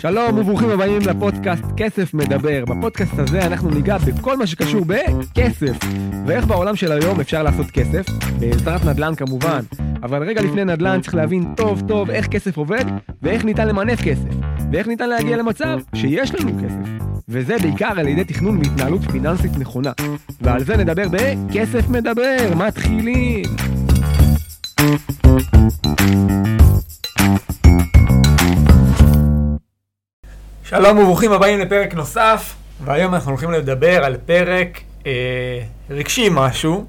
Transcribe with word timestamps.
שלום 0.00 0.38
וברוכים 0.38 0.70
הבאים 0.70 1.02
לפודקאסט 1.02 1.64
כסף 1.76 2.14
מדבר. 2.14 2.64
בפודקאסט 2.64 3.18
הזה 3.18 3.46
אנחנו 3.46 3.70
ניגע 3.70 3.98
בכל 3.98 4.36
מה 4.36 4.46
שקשור 4.46 4.84
בכסף. 4.86 5.78
ואיך 6.26 6.46
בעולם 6.46 6.76
של 6.76 6.92
היום 6.92 7.20
אפשר 7.20 7.42
לעשות 7.42 7.66
כסף, 7.70 8.06
בעזרת 8.38 8.84
נדל"ן 8.84 9.14
כמובן. 9.14 9.60
אבל 10.02 10.22
רגע 10.22 10.42
לפני 10.42 10.64
נדל"ן 10.64 11.00
צריך 11.00 11.14
להבין 11.14 11.54
טוב 11.56 11.82
טוב 11.88 12.10
איך 12.10 12.26
כסף 12.26 12.56
עובד, 12.56 12.84
ואיך 13.22 13.44
ניתן 13.44 13.68
למנף 13.68 14.00
כסף. 14.02 14.34
ואיך 14.72 14.86
ניתן 14.86 15.08
להגיע 15.08 15.36
למצב 15.36 15.78
שיש 15.94 16.34
לנו 16.34 16.50
כסף. 16.64 17.04
וזה 17.28 17.56
בעיקר 17.58 17.92
על 17.96 18.08
ידי 18.08 18.24
תכנון 18.24 18.58
והתנהלות 18.58 19.02
פיננסית 19.10 19.58
נכונה. 19.58 19.92
ועל 20.40 20.64
זה 20.64 20.76
נדבר 20.76 21.06
בכסף 21.08 21.88
מדבר, 21.88 22.36
מתחילים. 22.56 23.42
שלום 30.68 30.98
וברוכים 30.98 31.32
הבאים 31.32 31.58
לפרק 31.58 31.94
נוסף, 31.94 32.54
והיום 32.84 33.14
אנחנו 33.14 33.30
הולכים 33.30 33.50
לדבר 33.50 34.04
על 34.04 34.16
פרק 34.26 34.80
אה, 35.06 35.12
רגשי 35.90 36.28
משהו, 36.32 36.86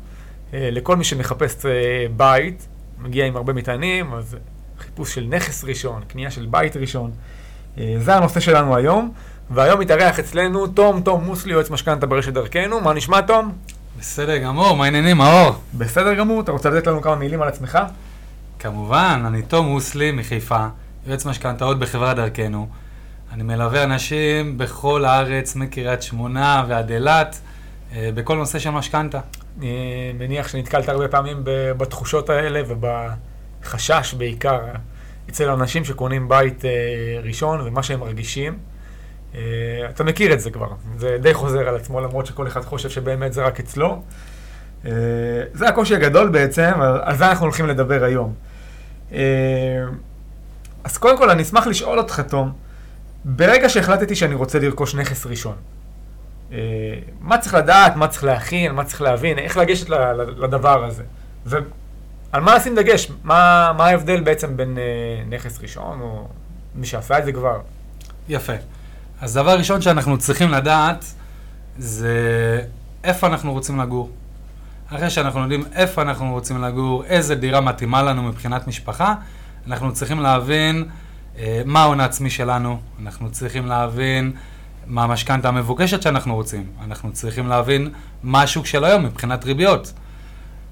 אה, 0.54 0.70
לכל 0.72 0.96
מי 0.96 1.04
שמחפש 1.04 1.66
אה, 1.66 1.72
בית, 2.18 2.68
מגיע 2.98 3.26
עם 3.26 3.36
הרבה 3.36 3.54
מטענים, 3.54 4.14
אז 4.14 4.38
חיפוש 4.80 5.16
של 5.16 5.28
נכס 5.30 5.64
ראשון, 5.64 6.02
קנייה 6.08 6.32
של 6.32 6.46
בית 6.46 6.78
ראשון, 6.78 7.12
אה, 7.78 7.96
זה 8.00 8.16
הנושא 8.16 8.40
שלנו 8.40 8.76
היום, 8.76 9.12
והיום 9.50 9.80
מתארח 9.80 10.20
אצלנו 10.20 10.68
תום, 10.68 11.02
תום 11.02 11.24
מוסלי, 11.24 11.54
יועץ 11.54 11.70
משכנתה 11.70 12.06
ברשת 12.06 12.34
דרכנו, 12.34 12.82
מה 12.82 12.94
נשמע 12.94 13.22
תום? 13.22 13.52
בסדר 14.00 14.38
גמור, 14.38 14.78
מה 14.78 14.86
העניינים, 14.86 15.18
מאור? 15.18 15.52
בסדר 15.74 16.14
גמור, 16.14 16.42
אתה 16.42 16.52
רוצה 16.52 16.70
לתת 16.70 16.88
לנו 16.88 17.02
כמה 17.02 17.16
מילים 17.16 17.42
על 17.42 17.48
עצמך? 17.48 17.80
כמובן, 18.60 19.24
אני 19.28 19.42
תום 19.42 19.66
מוסלי 19.66 20.12
מחיפה, 20.12 20.66
יועץ 21.08 21.26
משכנתאות 21.26 21.80
בחברת 21.80 22.16
דרכנו. 22.16 22.68
אני 23.34 23.44
מלווה 23.44 23.84
אנשים 23.84 24.58
בכל 24.58 25.06
הארץ, 25.06 25.56
מקריית 25.56 26.02
שמונה 26.02 26.66
ועד 26.68 26.92
אילת, 26.92 27.42
אה, 27.96 28.10
בכל 28.14 28.36
נושא 28.38 28.60
של 28.60 28.70
משכנתה. 28.70 29.20
אני 29.60 30.14
מניח 30.20 30.48
שנתקלת 30.48 30.90
הרבה 30.90 31.08
פעמים 31.08 31.42
בתחושות 31.78 32.30
האלה 32.30 32.62
ובחשש 32.68 34.14
בעיקר 34.14 34.60
אצל 35.30 35.50
אנשים 35.50 35.86
שקונים 35.86 36.30
בית 36.30 36.66
אה, 36.66 36.72
ראשון 37.24 37.62
ומה 37.62 37.84
שהם 37.84 38.00
מרגישים. 38.00 38.58
אה, 39.36 39.42
אתה 39.90 40.04
מכיר 40.04 40.34
את 40.34 40.40
זה 40.40 40.52
כבר, 40.52 40.70
זה 40.98 41.18
די 41.22 41.34
חוזר 41.34 41.68
על 41.68 41.76
עצמו 41.76 42.02
למרות 42.02 42.26
שכל 42.26 42.48
אחד 42.48 42.62
חושב 42.62 42.90
שבאמת 42.90 43.34
זה 43.34 43.44
רק 43.44 43.60
אצלו. 43.60 44.02
אה, 44.86 44.92
זה 45.54 45.68
הקושי 45.68 45.96
הגדול 45.96 46.30
בעצם, 46.30 46.72
על 47.02 47.18
זה 47.18 47.30
אנחנו 47.30 47.46
הולכים 47.46 47.68
לדבר 47.68 48.04
היום. 48.04 48.34
אה, 49.14 49.20
אז 50.84 50.98
קודם 50.98 51.18
כל 51.18 51.30
אני 51.30 51.44
אשמח 51.44 51.68
לשאול 51.68 52.00
אותך, 52.00 52.20
תום, 52.20 52.52
ברגע 53.26 53.70
שהחלטתי 53.70 54.16
שאני 54.16 54.36
רוצה 54.36 54.60
לרכוש 54.60 54.96
נכס 54.96 55.26
ראשון, 55.26 55.56
אה, 56.52 56.58
מה 57.20 57.38
צריך 57.38 57.54
לדעת, 57.54 57.96
מה 57.96 58.08
צריך 58.08 58.24
להכין, 58.24 58.72
מה 58.72 58.84
צריך 58.84 59.02
להבין, 59.02 59.40
איך 59.40 59.58
לגשת 59.58 59.90
לדבר 60.38 60.86
הזה. 60.86 61.04
ועל 61.46 62.42
מה 62.42 62.56
לשים 62.56 62.76
דגש, 62.76 63.12
מה, 63.24 63.72
מה 63.78 63.86
ההבדל 63.86 64.22
בעצם 64.22 64.58
בין 64.58 64.78
אה, 64.78 65.38
נכס 65.38 65.60
ראשון, 65.62 66.02
או 66.02 66.28
מי 66.76 66.86
שעשה 66.86 67.20
את 67.20 67.26
זה 67.26 67.32
כבר. 67.32 67.60
יפה. 68.30 68.54
אז 69.22 69.34
דבר 69.34 69.58
ראשון 69.58 69.82
שאנחנו 69.82 70.18
צריכים 70.18 70.50
לדעת, 70.52 71.06
זה 71.78 72.62
איפה 73.04 73.28
אנחנו 73.28 73.52
רוצים 73.52 73.80
לגור. 73.80 74.10
אחרי 74.94 75.10
שאנחנו 75.10 75.42
יודעים 75.42 75.64
איפה 75.76 76.02
אנחנו 76.02 76.32
רוצים 76.32 76.64
לגור, 76.64 77.04
איזה 77.06 77.36
דירה 77.36 77.62
מתאימה 77.62 78.04
לנו 78.04 78.24
מבחינת 78.24 78.68
משפחה, 78.68 79.14
אנחנו 79.68 79.94
צריכים 79.94 80.20
להבין 80.20 80.90
מה 81.66 81.82
ההון 81.82 82.00
העצמי 82.00 82.30
שלנו, 82.30 82.80
אנחנו 83.04 83.32
צריכים 83.32 83.66
להבין 83.66 84.32
מה 84.88 85.04
המשכנתה 85.04 85.48
המבוקשת 85.48 86.02
שאנחנו 86.02 86.36
רוצים, 86.36 86.66
אנחנו 86.86 87.14
צריכים 87.14 87.48
להבין 87.48 87.90
מה 88.24 88.42
השוק 88.42 88.66
של 88.66 88.84
היום 88.84 89.06
מבחינת 89.06 89.46
ריביות. 89.46 89.94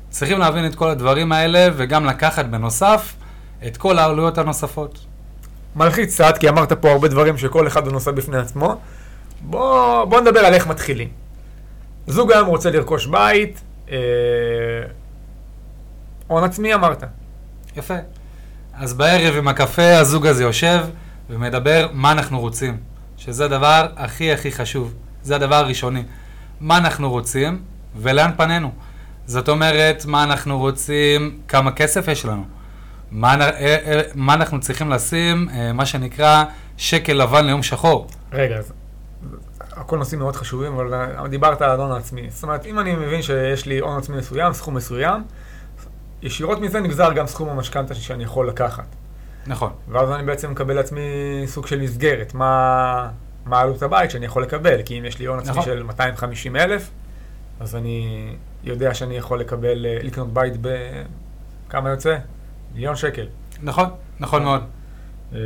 צריכים 0.09 0.39
להבין 0.39 0.65
את 0.65 0.75
כל 0.75 0.89
הדברים 0.89 1.31
האלה 1.31 1.69
וגם 1.75 2.05
לקחת 2.05 2.45
בנוסף 2.45 3.15
את 3.67 3.77
כל 3.77 3.99
העלויות 3.99 4.37
הנוספות. 4.37 5.05
מלחיץ 5.75 6.13
קצת, 6.13 6.37
כי 6.37 6.49
אמרת 6.49 6.73
פה 6.73 6.91
הרבה 6.91 7.07
דברים 7.07 7.37
שכל 7.37 7.67
אחד 7.67 7.85
הוא 7.85 7.93
נושא 7.93 8.11
בפני 8.11 8.37
עצמו. 8.37 8.75
בוא, 9.41 10.05
בוא 10.05 10.21
נדבר 10.21 10.39
על 10.39 10.53
איך 10.53 10.67
מתחילים. 10.67 11.09
זוג 12.07 12.31
היום 12.31 12.47
רוצה 12.47 12.71
לרכוש 12.71 13.05
בית, 13.05 13.61
אה, 13.91 13.97
הון 16.27 16.43
עצמי 16.43 16.73
אמרת. 16.73 17.03
יפה. 17.75 17.95
אז 18.79 18.93
בערב 18.93 19.35
עם 19.37 19.47
הקפה 19.47 19.97
הזוג 19.97 20.27
הזה 20.27 20.43
יושב 20.43 20.85
ומדבר 21.29 21.87
מה 21.93 22.11
אנחנו 22.11 22.39
רוצים, 22.39 22.77
שזה 23.17 23.45
הדבר 23.45 23.87
הכי 23.95 24.31
הכי 24.31 24.51
חשוב, 24.51 24.93
זה 25.23 25.35
הדבר 25.35 25.55
הראשוני. 25.55 26.03
מה 26.59 26.77
אנחנו 26.77 27.09
רוצים 27.09 27.61
ולאן 27.95 28.31
פנינו. 28.37 28.71
זאת 29.25 29.49
אומרת, 29.49 30.05
מה 30.05 30.23
אנחנו 30.23 30.59
רוצים, 30.59 31.39
כמה 31.47 31.71
כסף 31.71 32.07
יש 32.07 32.25
לנו. 32.25 32.45
מה, 33.11 33.41
אה, 33.41 33.77
אה, 33.85 34.01
מה 34.15 34.33
אנחנו 34.33 34.59
צריכים 34.59 34.89
לשים, 34.89 35.49
אה, 35.49 35.73
מה 35.73 35.85
שנקרא 35.85 36.43
שקל 36.77 37.13
לבן 37.13 37.45
ליום 37.45 37.63
שחור. 37.63 38.07
רגע, 38.33 38.55
אז 38.55 38.73
הכל 39.71 39.97
נושאים 39.97 40.19
מאוד 40.19 40.35
חשובים, 40.35 40.73
אבל 40.73 41.27
דיברת 41.29 41.61
על 41.61 41.69
ההון 41.69 41.91
העצמי. 41.91 42.27
זאת 42.29 42.43
אומרת, 42.43 42.65
אם 42.65 42.79
אני 42.79 42.95
מבין 42.95 43.21
שיש 43.21 43.65
לי 43.65 43.79
הון 43.79 43.97
עצמי 43.97 44.17
מסוים, 44.17 44.53
סכום 44.53 44.73
מסוים, 44.73 45.23
ישירות 46.21 46.59
מזה 46.59 46.79
נגזר 46.79 47.13
גם 47.13 47.27
סכום 47.27 47.49
המשכנתה 47.49 47.95
שאני 47.95 48.23
יכול 48.23 48.49
לקחת. 48.49 48.95
נכון. 49.47 49.71
ואז 49.89 50.11
אני 50.11 50.23
בעצם 50.23 50.51
מקבל 50.51 50.75
לעצמי 50.75 51.01
סוג 51.45 51.67
של 51.67 51.79
מסגרת, 51.81 52.33
מה, 52.33 53.09
מה 53.45 53.59
עלות 53.59 53.83
הבית 53.83 54.11
שאני 54.11 54.25
יכול 54.25 54.43
לקבל, 54.43 54.83
כי 54.83 54.99
אם 54.99 55.05
יש 55.05 55.19
לי 55.19 55.25
הון 55.25 55.39
עצמי 55.39 55.51
נכון. 55.51 55.63
של 55.63 55.83
250 55.83 56.55
אלף, 56.55 56.89
אז 57.59 57.75
אני 57.75 58.29
יודע 58.63 58.93
שאני 58.93 59.17
יכול 59.17 59.39
לקבל, 59.39 59.85
אה, 59.85 59.97
לקנות 60.03 60.33
בית 60.33 60.53
בכמה 60.61 61.89
יוצא? 61.89 62.17
מיליון 62.73 62.95
שקל. 62.95 63.27
נכון, 63.63 63.89
נכון 64.19 64.43
מאוד. 64.43 64.61
אה, 65.33 65.39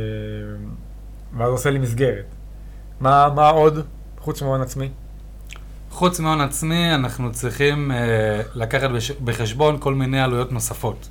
ואז 1.36 1.50
עושה 1.50 1.70
לי 1.70 1.78
מסגרת. 1.78 2.24
מה, 3.00 3.28
מה 3.34 3.48
עוד, 3.48 3.86
חוץ 4.18 4.42
מהון 4.42 4.60
עצמי? 4.60 4.90
חוץ 5.92 6.20
מהון 6.20 6.40
עצמי, 6.40 6.94
אנחנו 6.94 7.32
צריכים 7.32 7.92
אה, 7.92 7.96
לקחת 8.54 8.90
בש... 8.90 9.10
בחשבון 9.10 9.76
כל 9.80 9.94
מיני 9.94 10.20
עלויות 10.20 10.52
נוספות. 10.52 11.08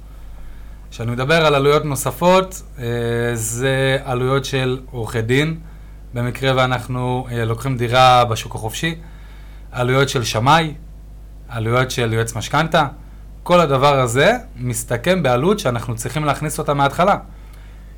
כשאני 0.91 1.11
מדבר 1.11 1.45
על 1.45 1.55
עלויות 1.55 1.85
נוספות, 1.85 2.61
אה, 2.79 2.85
זה 3.33 3.97
עלויות 4.03 4.45
של 4.45 4.79
עורכי 4.91 5.21
דין, 5.21 5.59
במקרה 6.13 6.53
ואנחנו 6.55 7.27
אה, 7.31 7.45
לוקחים 7.45 7.77
דירה 7.77 8.25
בשוק 8.25 8.55
החופשי, 8.55 8.95
עלויות 9.71 10.09
של 10.09 10.23
שמאי, 10.23 10.73
עלויות 11.49 11.91
של 11.91 12.13
יועץ 12.13 12.35
משכנתה, 12.35 12.87
כל 13.43 13.59
הדבר 13.59 13.99
הזה 13.99 14.37
מסתכם 14.55 15.23
בעלות 15.23 15.59
שאנחנו 15.59 15.95
צריכים 15.95 16.25
להכניס 16.25 16.59
אותה 16.59 16.73
מההתחלה, 16.73 17.17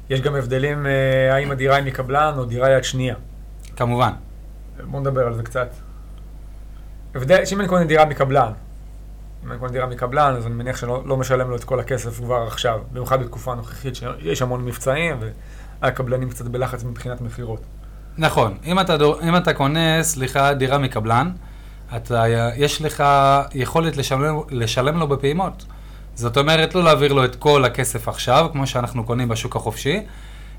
יש 0.09 0.21
גם 0.21 0.35
הבדלים 0.35 0.85
אה, 0.85 1.35
האם 1.35 1.51
הדירה 1.51 1.75
היא 1.75 1.85
מקבלן 1.85 2.33
או 2.37 2.45
דירה 2.45 2.69
יד 2.69 2.83
שנייה. 2.83 3.15
כמובן. 3.75 4.11
בואו 4.83 5.01
נדבר 5.01 5.27
על 5.27 5.33
זה 5.33 5.43
קצת. 5.43 5.92
הבדל, 7.15 7.45
שאם 7.45 7.59
אני 7.59 7.67
קונה 7.67 7.85
דירה 7.85 8.05
מקבלן, 8.05 8.51
אם 9.45 9.51
אני 9.51 9.59
קונה 9.59 9.71
דירה 9.71 9.87
מקבלן, 9.87 10.35
אז 10.35 10.47
אני 10.47 10.55
מניח 10.55 10.77
שלא 10.77 11.03
לא 11.05 11.17
משלם 11.17 11.49
לו 11.49 11.55
את 11.55 11.63
כל 11.63 11.79
הכסף 11.79 12.17
כבר 12.17 12.43
עכשיו, 12.47 12.79
במיוחד 12.91 13.21
בתקופה 13.21 13.51
הנוכחית 13.51 13.95
שיש 13.95 14.41
המון 14.41 14.65
מבצעים, 14.65 15.17
והקבלנים 15.81 16.29
קצת 16.29 16.45
בלחץ 16.45 16.83
מבחינת 16.83 17.21
מכירות. 17.21 17.61
נכון, 18.17 18.57
אם 18.65 18.79
אתה, 18.79 18.97
דור, 18.97 19.21
אם 19.21 19.37
אתה 19.37 19.53
קונה, 19.53 20.03
סליחה, 20.03 20.53
דירה 20.53 20.77
מקבלן, 20.77 21.31
אתה, 21.95 22.23
יש 22.55 22.81
לך 22.81 23.03
יכולת 23.53 23.97
לשלם, 23.97 24.39
לשלם 24.49 24.99
לו 24.99 25.07
בפעימות. 25.07 25.65
זאת 26.15 26.37
אומרת, 26.37 26.75
לא 26.75 26.83
להעביר 26.83 27.13
לו 27.13 27.25
את 27.25 27.35
כל 27.35 27.65
הכסף 27.65 28.07
עכשיו, 28.07 28.49
כמו 28.51 28.67
שאנחנו 28.67 29.03
קונים 29.03 29.27
בשוק 29.27 29.55
החופשי, 29.55 30.01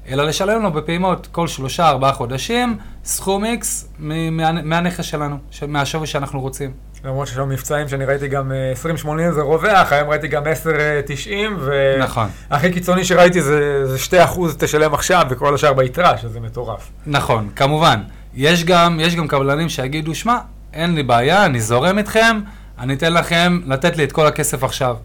אלא 0.08 0.24
לשלם 0.24 0.62
לו 0.62 0.72
בפעימות 0.72 1.28
כל 1.32 1.46
שלושה, 1.46 1.88
ארבעה 1.88 2.12
חודשים, 2.12 2.78
סכום 3.04 3.44
איקס 3.44 3.88
מהנכס 3.98 5.04
שלנו, 5.04 5.36
מהשווי 5.68 6.06
שאנחנו 6.06 6.40
רוצים. 6.40 6.70
למרות 7.04 7.26
שיש 7.26 7.36
לנו 7.36 7.46
מבצעים 7.46 7.88
שאני 7.88 8.04
ראיתי 8.04 8.28
גם 8.28 8.52
אה, 8.52 8.70
2080 8.70 9.32
זה 9.32 9.40
רווח, 9.40 9.92
היום 9.92 10.10
ראיתי 10.10 10.28
גם 10.28 10.46
1090, 10.46 11.56
והכי 11.60 11.98
נכון, 11.98 12.28
קיצוני 12.72 13.04
שראיתי 13.04 13.42
זה, 13.42 13.86
זה 13.96 14.24
2% 14.24 14.40
תשלם 14.58 14.94
עכשיו, 14.94 15.22
וכל 15.30 15.54
השאר 15.54 15.72
ביתרה, 15.72 16.18
שזה 16.18 16.40
מטורף. 16.40 16.90
נכון, 17.06 17.48
כמובן. 17.56 18.00
יש 18.34 18.64
גם, 18.64 19.00
יש 19.00 19.16
גם 19.16 19.28
קבלנים 19.28 19.68
שיגידו, 19.68 20.14
שמע, 20.14 20.38
אין 20.72 20.94
לי 20.94 21.02
בעיה, 21.02 21.44
אני 21.44 21.60
זורם 21.60 21.98
איתכם, 21.98 22.40
אני 22.78 22.94
אתן 22.94 23.12
לכם 23.12 23.60
לתת 23.66 23.96
לי 23.96 24.04
את 24.04 24.12
כל 24.12 24.26
הכסף 24.26 24.64
עכשיו. 24.64 24.96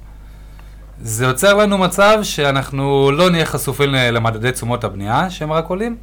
זה 1.01 1.25
יוצר 1.25 1.53
לנו 1.53 1.77
מצב 1.77 2.19
שאנחנו 2.23 3.11
לא 3.11 3.29
נהיה 3.29 3.45
חשופים 3.45 3.89
למדדי 3.91 4.51
תשומות 4.51 4.83
הבנייה, 4.83 5.29
שהם 5.29 5.51
רק 5.51 5.65
עולים, 5.67 5.97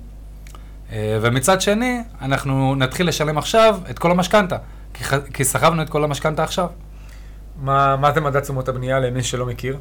אה, 0.93 1.19
ומצד 1.23 1.61
שני, 1.61 2.03
אנחנו 2.23 2.75
נתחיל 2.75 3.09
לשלם 3.09 3.39
עכשיו 3.39 3.79
את 3.91 3.99
כל 3.99 4.11
המשכנתה, 4.11 4.57
כי, 5.35 5.45
סחבנו 5.45 5.83
את 5.83 5.91
כל 5.91 6.05
המשכנתה 6.05 6.45
עכשיו. 6.45 6.67
מה, 7.63 7.97
מה 7.97 8.13
זה 8.13 8.21
מדד 8.21 8.41
תשומות 8.41 8.69
הבנייה 8.69 9.01
למי 9.01 9.23
שלא 9.23 9.47
מכיר? 9.47 9.79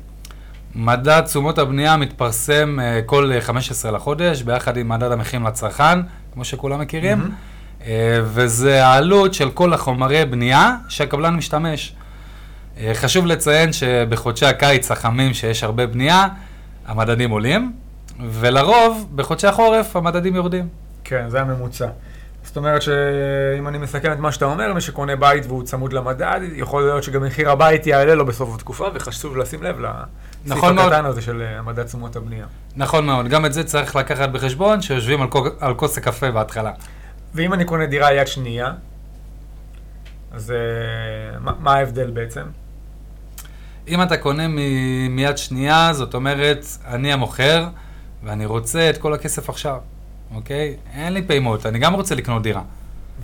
מדד 0.76 1.22
תשומות 1.22 1.58
הבנייה 1.58 1.98
מתפרסם 1.98 2.80
אה, 2.80 3.02
כל 3.06 3.32
אה, 3.32 3.42
15 3.42 3.92
לחודש, 3.92 4.42
ביחד 4.42 4.78
עם 4.78 4.90
מדד 4.90 5.12
המחירים 5.12 5.48
לצרכן, 5.48 6.00
כמו 6.34 6.46
שכולם 6.46 6.80
מכירים, 6.80 7.32
אה, 7.86 8.20
וזה 8.24 8.86
העלות 8.86 9.34
של 9.34 9.52
כל 9.52 9.74
החומרי 9.74 10.26
בנייה 10.26 10.76
שהקבלן 10.90 11.36
משתמש. 11.36 11.96
אה, 12.80 12.92
חשוב 12.94 13.26
לציין 13.26 13.74
שבחודשי 13.74 14.46
הקיץ 14.46 14.92
החמים, 14.92 15.34
שיש 15.34 15.64
הרבה 15.64 15.88
בנייה, 15.88 16.28
המדדים 16.86 17.32
עולים, 17.32 17.74
ולרוב, 18.30 19.08
בחודשי 19.16 19.48
החורף, 19.48 19.96
המדדים 19.96 20.36
יורדים. 20.36 20.68
כן, 21.04 21.30
זה 21.30 21.42
הממוצע. 21.42 21.88
זאת 22.44 22.58
אומרת 22.58 22.82
שאם 22.82 23.68
אני 23.68 23.78
מסכם 23.78 24.12
את 24.12 24.20
מה 24.20 24.32
שאתה 24.32 24.46
אומר, 24.46 24.74
מי 24.74 24.82
שקונה 24.82 25.16
בית 25.16 25.46
והוא 25.46 25.64
צמוד 25.64 25.94
למדד, 25.94 26.40
יכול 26.56 26.84
להיות 26.84 27.04
שגם 27.04 27.24
מחיר 27.24 27.52
הבית 27.52 27.88
יעלה 27.88 28.16
לו 28.16 28.26
בסוף 28.26 28.56
התקופה, 28.56 28.88
וחשוב 28.94 29.38
לשים 29.38 29.64
לב 29.64 29.80
לסעיף 29.80 29.96
נכון 30.46 30.76
מאוד. 30.76 30.94
הקטן 30.94 31.06
הזה 31.06 31.22
של 31.22 31.42
אה, 31.42 31.62
מדד 31.62 31.84
תשומות 31.84 32.16
הבנייה. 32.16 32.46
נכון 32.76 33.06
מאוד, 33.06 33.28
גם 33.28 33.46
את 33.46 33.54
זה 33.54 33.64
צריך 33.64 33.96
לקחת 33.96 34.30
בחשבון, 34.30 34.82
שיושבים 34.82 35.22
על, 35.22 35.28
על 35.60 35.74
כוס 35.74 35.98
הקפה 35.98 36.32
בהתחלה. 36.32 36.72
ואם 37.34 37.54
אני 37.54 37.66
קונה 37.66 37.86
דירה 37.86 38.14
יד 38.14 38.28
שנייה, 38.28 38.72
אז 40.32 40.52
אה, 40.52 41.40
מה, 41.40 41.52
מה 41.60 41.74
ההבדל 41.74 42.12
בעצם? 42.12 42.44
אם 43.88 44.02
אתה 44.02 44.18
קונה 44.18 44.48
מ- 44.48 45.16
מיד 45.16 45.38
שנייה, 45.38 45.90
זאת 45.94 46.14
אומרת, 46.14 46.66
אני 46.88 47.14
המוכר, 47.14 47.68
ואני 48.24 48.46
רוצה 48.46 48.90
את 48.90 48.98
כל 48.98 49.14
הכסף 49.14 49.50
עכשיו, 49.50 49.78
אוקיי? 50.36 50.76
אין 50.94 51.14
לי 51.14 51.22
פעימות, 51.22 51.66
אני 51.66 51.80
גם 51.80 51.94
רוצה 51.94 52.16
לקנות 52.16 52.44
דירה. 52.44 52.62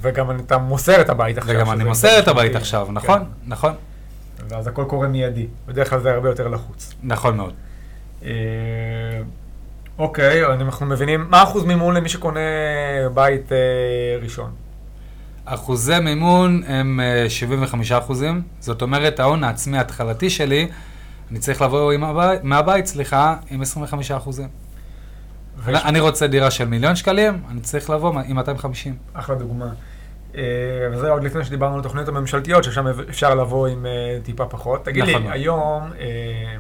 וגם 0.02 0.40
אתה 0.40 0.58
מוסר 0.58 1.02
את 1.02 1.10
הבית 1.10 1.38
עכשיו. 1.38 1.56
וגם 1.56 1.72
אני 1.72 1.84
מוסר 1.84 2.20
את 2.20 2.28
הבית. 2.28 2.56
עכשיו, 2.56 2.86
כן. 2.88 2.94
נכון? 2.94 3.24
נכון. 3.48 3.74
ואז 4.50 4.68
הכל 4.68 4.84
קורה 4.88 5.08
מיידי. 5.08 5.48
בדרך 5.68 5.90
כלל 5.90 6.00
זה 6.00 6.12
הרבה 6.14 6.30
יותר 6.30 6.48
לחוץ. 6.48 6.94
נכון 7.04 7.38
מאוד. 7.38 7.54
אה, 8.24 8.30
אוקיי, 9.98 10.46
אנחנו 10.46 10.86
מבינים, 10.86 11.26
מה 11.30 11.44
אחוז 11.44 11.64
מימון 11.64 11.96
למי 11.96 12.10
שקונה 12.10 12.40
בית 13.14 13.52
אה, 13.52 13.58
ראשון? 14.22 14.52
אחוזי 15.46 16.00
מימון 16.00 16.62
הם 16.68 17.00
אה, 17.00 17.30
75 17.30 17.92
אחוזים, 17.92 18.42
זאת 18.60 18.82
אומרת, 18.82 19.20
ההון 19.20 19.44
העצמי 19.44 19.78
ההתחלתי 19.78 20.30
שלי, 20.30 20.68
אני 21.32 21.40
צריך 21.40 21.62
לבוא 21.62 21.92
עם 21.92 22.04
הבית, 22.04 22.44
מהבית, 22.44 22.86
סליחה, 22.86 23.36
עם 23.50 23.62
25 23.62 24.12
אחוזים. 24.12 24.48
ויש- 25.58 25.82
אני 25.86 26.00
רוצה 26.00 26.28
דירה 26.28 26.52
של 26.52 26.66
מיליון 26.68 26.96
שקלים, 26.96 27.42
אני 27.52 27.62
צריך 27.62 27.90
לבוא 27.90 28.10
עם 28.22 28.36
250. 28.36 28.96
אחלה 29.14 29.36
דוגמה. 29.36 29.70
אה, 30.38 30.42
וזה 30.94 31.10
עוד 31.10 31.24
לפני 31.24 31.46
שדיברנו 31.46 31.74
על 31.74 31.80
התוכניות 31.80 32.08
הממשלתיות, 32.08 32.64
ששם 32.64 32.88
אפשר 32.88 33.36
לבוא 33.36 33.68
עם 33.68 33.86
אה, 33.86 33.92
טיפה 34.24 34.46
פחות. 34.46 34.86
תגיד 34.86 35.04
לי, 35.04 35.12
נכון 35.12 35.24
מאוד. 35.24 35.34
היום, 35.34 35.92
אה, 36.00 36.56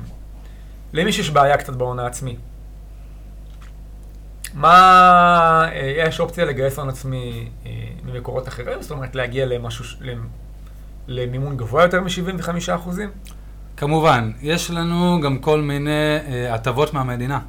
למי 0.93 1.11
שיש 1.11 1.29
בעיה 1.29 1.57
קצת 1.57 1.73
בהון 1.75 1.99
העצמי, 1.99 2.35
מה, 4.53 5.69
אה, 5.71 5.94
יש 5.98 6.19
אופציה 6.19 6.45
לגייס 6.45 6.80
הון 6.80 6.89
עצמי 6.89 7.50
אה, 7.65 7.71
ממקורות 8.06 8.48
אחרים? 8.48 8.81
זאת 8.81 8.92
אומרת, 8.92 9.15
להגיע 9.15 9.45
למשהו, 9.45 9.86
למימון 11.07 11.57
גבוה 11.57 11.83
יותר 11.83 12.01
מ-75 12.01 12.75
אחוזים? 12.75 13.09
כמובן, 13.77 14.31
יש 14.42 14.71
לנו 14.71 15.19
גם 15.24 15.38
כל 15.38 15.62
מיני 15.62 16.18
אה, 16.27 16.53
הטבות 16.53 16.94
מהמדינה. 16.94 17.39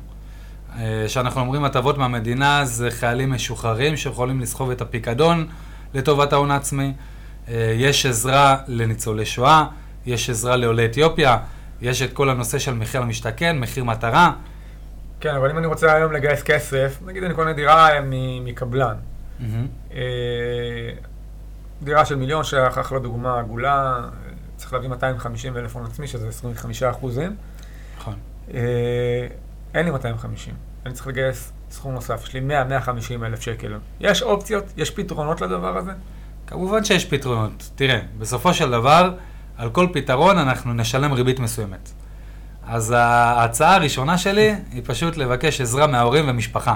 כשאנחנו 1.07 1.41
אומרים 1.41 1.65
הטבות 1.65 1.99
מהמדינה, 1.99 2.65
זה 2.65 2.91
חיילים 2.91 3.33
משוחררים 3.33 3.97
שיכולים 3.97 4.41
לסחוב 4.41 4.71
את 4.71 4.81
הפיקדון 4.81 5.47
לטובת 5.95 6.33
ההון 6.33 6.51
העצמי. 6.51 6.93
יש 7.77 8.07
עזרה 8.07 8.57
לניצולי 8.69 9.27
שואה, 9.27 9.65
יש 10.07 10.31
עזרה 10.31 10.57
לעולי 10.57 10.85
אתיופיה, 10.85 11.37
יש 11.83 12.03
את 12.03 12.13
כל 12.13 12.31
הנושא 12.31 12.59
של 12.59 12.75
מחיר 12.75 13.01
למשתכן, 13.01 13.59
מחיר 13.59 13.85
מטרה. 13.85 14.33
כן, 15.23 15.35
אבל 15.35 15.51
אם 15.51 15.59
אני 15.59 15.67
רוצה 15.67 15.95
היום 15.95 16.13
לגייס 16.13 16.43
כסף, 16.43 16.99
נגיד 17.07 17.25
אני 17.25 17.35
קונה 17.35 17.53
דירה 17.53 17.89
מ- 18.05 18.45
מקבלן. 18.45 18.95
אה, 19.93 20.01
דירה 21.83 22.05
של 22.05 22.15
מיליון 22.17 22.45
ש"ח, 22.45 22.79
אחלה 22.81 22.99
דוגמה 22.99 23.39
עגולה, 23.39 24.01
אה, 24.05 24.09
צריך 24.57 24.73
להביא 24.73 24.89
250 24.89 25.57
אלף 25.57 25.77
הון 25.77 25.85
עצמי, 25.87 26.07
שזה 26.07 26.29
25 26.29 26.83
אחוזים. 26.83 27.37
נכון. 27.99 28.15
אה, 28.55 28.61
אין 29.75 29.85
לי 29.85 29.91
250, 29.91 30.55
אני 30.87 30.95
צריך 30.95 31.07
לגייס 31.07 31.53
סכום 31.71 31.95
נוסף, 31.95 32.25
יש 32.25 32.35
לי 32.35 32.41
100-150 32.41 33.25
אלף 33.25 33.41
שקל. 33.41 33.75
יש 34.01 34.23
אופציות, 34.23 34.65
יש 34.77 34.91
פתרונות 34.91 35.41
לדבר 35.41 35.77
הזה? 35.79 35.93
כמובן 36.47 36.85
שיש 36.85 37.05
פתרונות. 37.05 37.71
תראה, 37.75 37.99
בסופו 38.19 38.55
של 38.55 38.71
דבר, 38.71 39.15
על 39.57 39.71
כל 39.71 39.87
פתרון 39.93 40.39
אנחנו 40.39 40.75
נשלם 40.75 41.13
ריבית 41.13 41.41
מסוימת. 41.41 41.91
אז 42.67 42.95
ההצעה 42.97 43.75
הראשונה 43.75 44.19
שלי 44.19 44.55
היא 44.73 44.83
פשוט 44.85 45.17
לבקש 45.17 45.61
עזרה 45.61 45.87
מההורים 45.87 46.25
ומשפחה. 46.29 46.75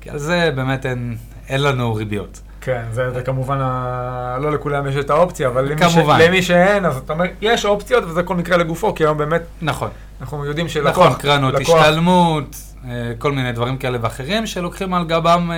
כי 0.00 0.10
על 0.10 0.18
זה 0.18 0.50
באמת 0.54 0.86
אין, 0.86 1.16
אין 1.48 1.62
לנו 1.62 1.94
ריביות. 1.94 2.40
כן, 2.60 2.82
זה, 2.92 3.10
זה 3.10 3.22
כמובן, 3.22 3.58
ה... 3.60 4.38
לא 4.40 4.52
לכולם 4.52 4.86
יש 4.86 4.96
את 4.96 5.10
האופציה, 5.10 5.48
אבל 5.48 5.64
למי, 5.64 5.80
כמובן. 5.80 6.18
ש... 6.18 6.22
למי 6.22 6.42
שאין, 6.42 6.84
אז 6.86 6.96
אתה 6.96 7.12
אומר, 7.12 7.24
יש 7.40 7.64
אופציות 7.64 8.04
וזה 8.04 8.22
כל 8.22 8.36
מקרה 8.36 8.56
לגופו, 8.56 8.94
כי 8.94 9.04
היום 9.04 9.18
באמת 9.18 9.42
נכון. 9.62 9.88
אנחנו 10.20 10.44
יודעים 10.44 10.68
שלקוח... 10.68 11.06
נכון, 11.06 11.18
קרנות 11.18 11.54
לקוח 11.54 11.80
השתלמות, 11.80 12.56
אה, 12.88 13.12
כל 13.18 13.32
מיני 13.32 13.52
דברים 13.52 13.76
כאלה 13.76 13.98
ואחרים, 14.00 14.46
שלוקחים 14.46 14.94
על 14.94 15.04
גבם 15.04 15.50
אה, 15.52 15.56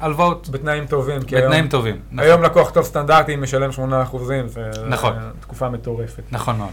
הלוואות 0.00 0.48
בתנאים 0.50 0.86
טובים, 0.86 1.22
כי 1.22 1.36
בתנאים 1.36 1.52
היום, 1.52 1.68
טובים. 1.68 1.96
נכון, 2.12 2.30
היום 2.30 2.42
לקוח 2.42 2.70
טוב 2.70 2.84
סטנדרטי 2.84 3.36
משלם 3.36 3.72
8 3.72 4.02
אחוזים, 4.02 4.48
זה 4.48 4.70
נכון. 4.88 5.12
תקופה 5.40 5.68
מטורפת. 5.68 6.22
נכון 6.32 6.56
מאוד. 6.56 6.70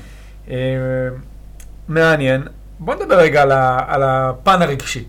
מעניין. 1.88 2.44
בוא 2.80 2.95
נדבר 2.95 3.18
רגע 3.18 3.42
על, 3.42 3.51
ה, 3.51 3.80
על 3.88 4.04
הפן 4.04 4.62
הרגשי. 4.62 5.04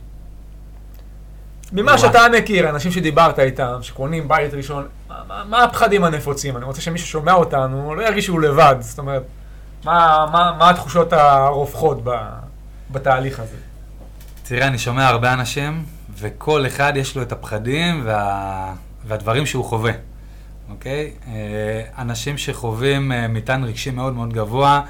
ממה 1.73 1.91
וואי. 1.91 1.99
שאתה 1.99 2.21
מכיר, 2.39 2.71
אנשים 2.71 2.93
שדיברת 2.93 3.39
איתם, 3.39 3.79
שקונים 3.83 4.29
בית 4.29 4.55
ראשון, 4.55 4.87
מה, 5.09 5.17
מה, 5.29 5.45
מה 5.49 5.65
הפחדים 5.65 6.05
הנפוצים? 6.05 6.57
אני 6.57 6.65
רוצה 6.65 6.81
שמי 6.81 6.99
ששומע 6.99 7.33
אותנו 7.33 7.95
לא 7.95 8.03
ירגיש 8.03 8.25
שהוא 8.25 8.41
לבד. 8.41 8.77
זאת 8.81 8.99
אומרת, 8.99 9.23
מה, 9.85 10.27
מה, 10.33 10.57
מה 10.59 10.71
התחושות 10.71 11.13
הרווחות 11.13 12.05
ב, 12.05 12.11
בתהליך 12.91 13.41
הזה? 13.41 13.57
תראה, 14.43 14.67
אני 14.67 14.79
שומע 14.79 15.07
הרבה 15.07 15.33
אנשים, 15.33 15.85
וכל 16.19 16.67
אחד 16.67 16.93
יש 16.97 17.17
לו 17.17 17.23
את 17.23 17.33
הפחדים 17.33 18.03
וה... 18.05 18.75
והדברים 19.07 19.47
שהוא 19.47 19.65
חווה, 19.65 19.93
אוקיי? 20.71 21.11
אה, 21.27 21.83
אנשים 21.99 22.39
שחווים 22.39 23.13
אה, 23.13 23.29
מטען 23.29 23.65
רגשי 23.65 23.91
מאוד 23.91 24.15
מאוד 24.15 24.33
גבוה, 24.33 24.81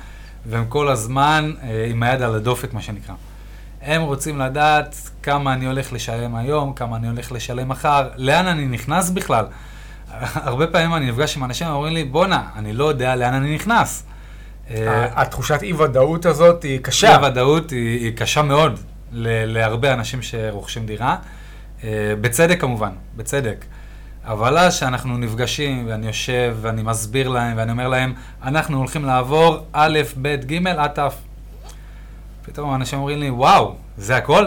והם 0.48 0.64
כל 0.68 0.88
הזמן 0.88 1.52
אה, 1.62 1.86
עם 1.90 2.02
היד 2.02 2.22
על 2.22 2.34
הדופק, 2.34 2.74
מה 2.74 2.82
שנקרא. 2.82 3.14
הם 3.82 4.02
רוצים 4.02 4.38
לדעת 4.38 4.96
כמה 5.22 5.52
אני 5.52 5.66
הולך 5.66 5.92
לשלם 5.92 6.34
היום, 6.34 6.72
כמה 6.72 6.96
אני 6.96 7.08
הולך 7.08 7.32
לשלם 7.32 7.68
מחר, 7.68 8.08
לאן 8.16 8.46
אני 8.46 8.66
נכנס 8.66 9.10
בכלל. 9.10 9.44
הרבה 10.48 10.66
פעמים 10.66 10.94
אני 10.94 11.10
נפגש 11.10 11.36
עם 11.36 11.44
אנשים 11.44 11.66
ואומרים 11.68 11.94
לי, 11.94 12.04
בואנה, 12.04 12.42
אני 12.56 12.72
לא 12.72 12.84
יודע 12.84 13.16
לאן 13.16 13.34
אני 13.34 13.54
נכנס. 13.54 14.04
אה, 14.70 15.22
התחושת 15.22 15.62
אי-ודאות 15.62 16.26
הזאת 16.26 16.62
היא 16.62 16.80
קשה. 16.82 17.16
הוודאות 17.16 17.70
היא, 17.70 18.04
היא 18.04 18.16
קשה 18.16 18.42
מאוד 18.42 18.80
להרבה 19.12 19.92
אנשים 19.92 20.22
שרוכשים 20.22 20.86
דירה. 20.86 21.16
אה, 21.84 22.14
בצדק 22.20 22.60
כמובן, 22.60 22.90
בצדק. 23.16 23.64
אבל 24.28 24.58
אז 24.58 24.74
שאנחנו 24.74 25.18
נפגשים 25.18 25.86
ואני 25.88 26.06
יושב 26.06 26.56
ואני 26.60 26.82
מסביר 26.82 27.28
להם 27.28 27.56
ואני 27.56 27.72
אומר 27.72 27.88
להם, 27.88 28.12
אנחנו 28.42 28.78
הולכים 28.78 29.04
לעבור 29.04 29.58
א', 29.72 29.98
ב', 30.22 30.34
ג', 30.52 30.66
עד 30.66 30.90
ת'. 30.90 31.12
פתאום 32.42 32.74
אנשים 32.74 32.98
אומרים 32.98 33.18
לי, 33.18 33.30
וואו, 33.30 33.74
זה 33.98 34.16
הכל? 34.16 34.46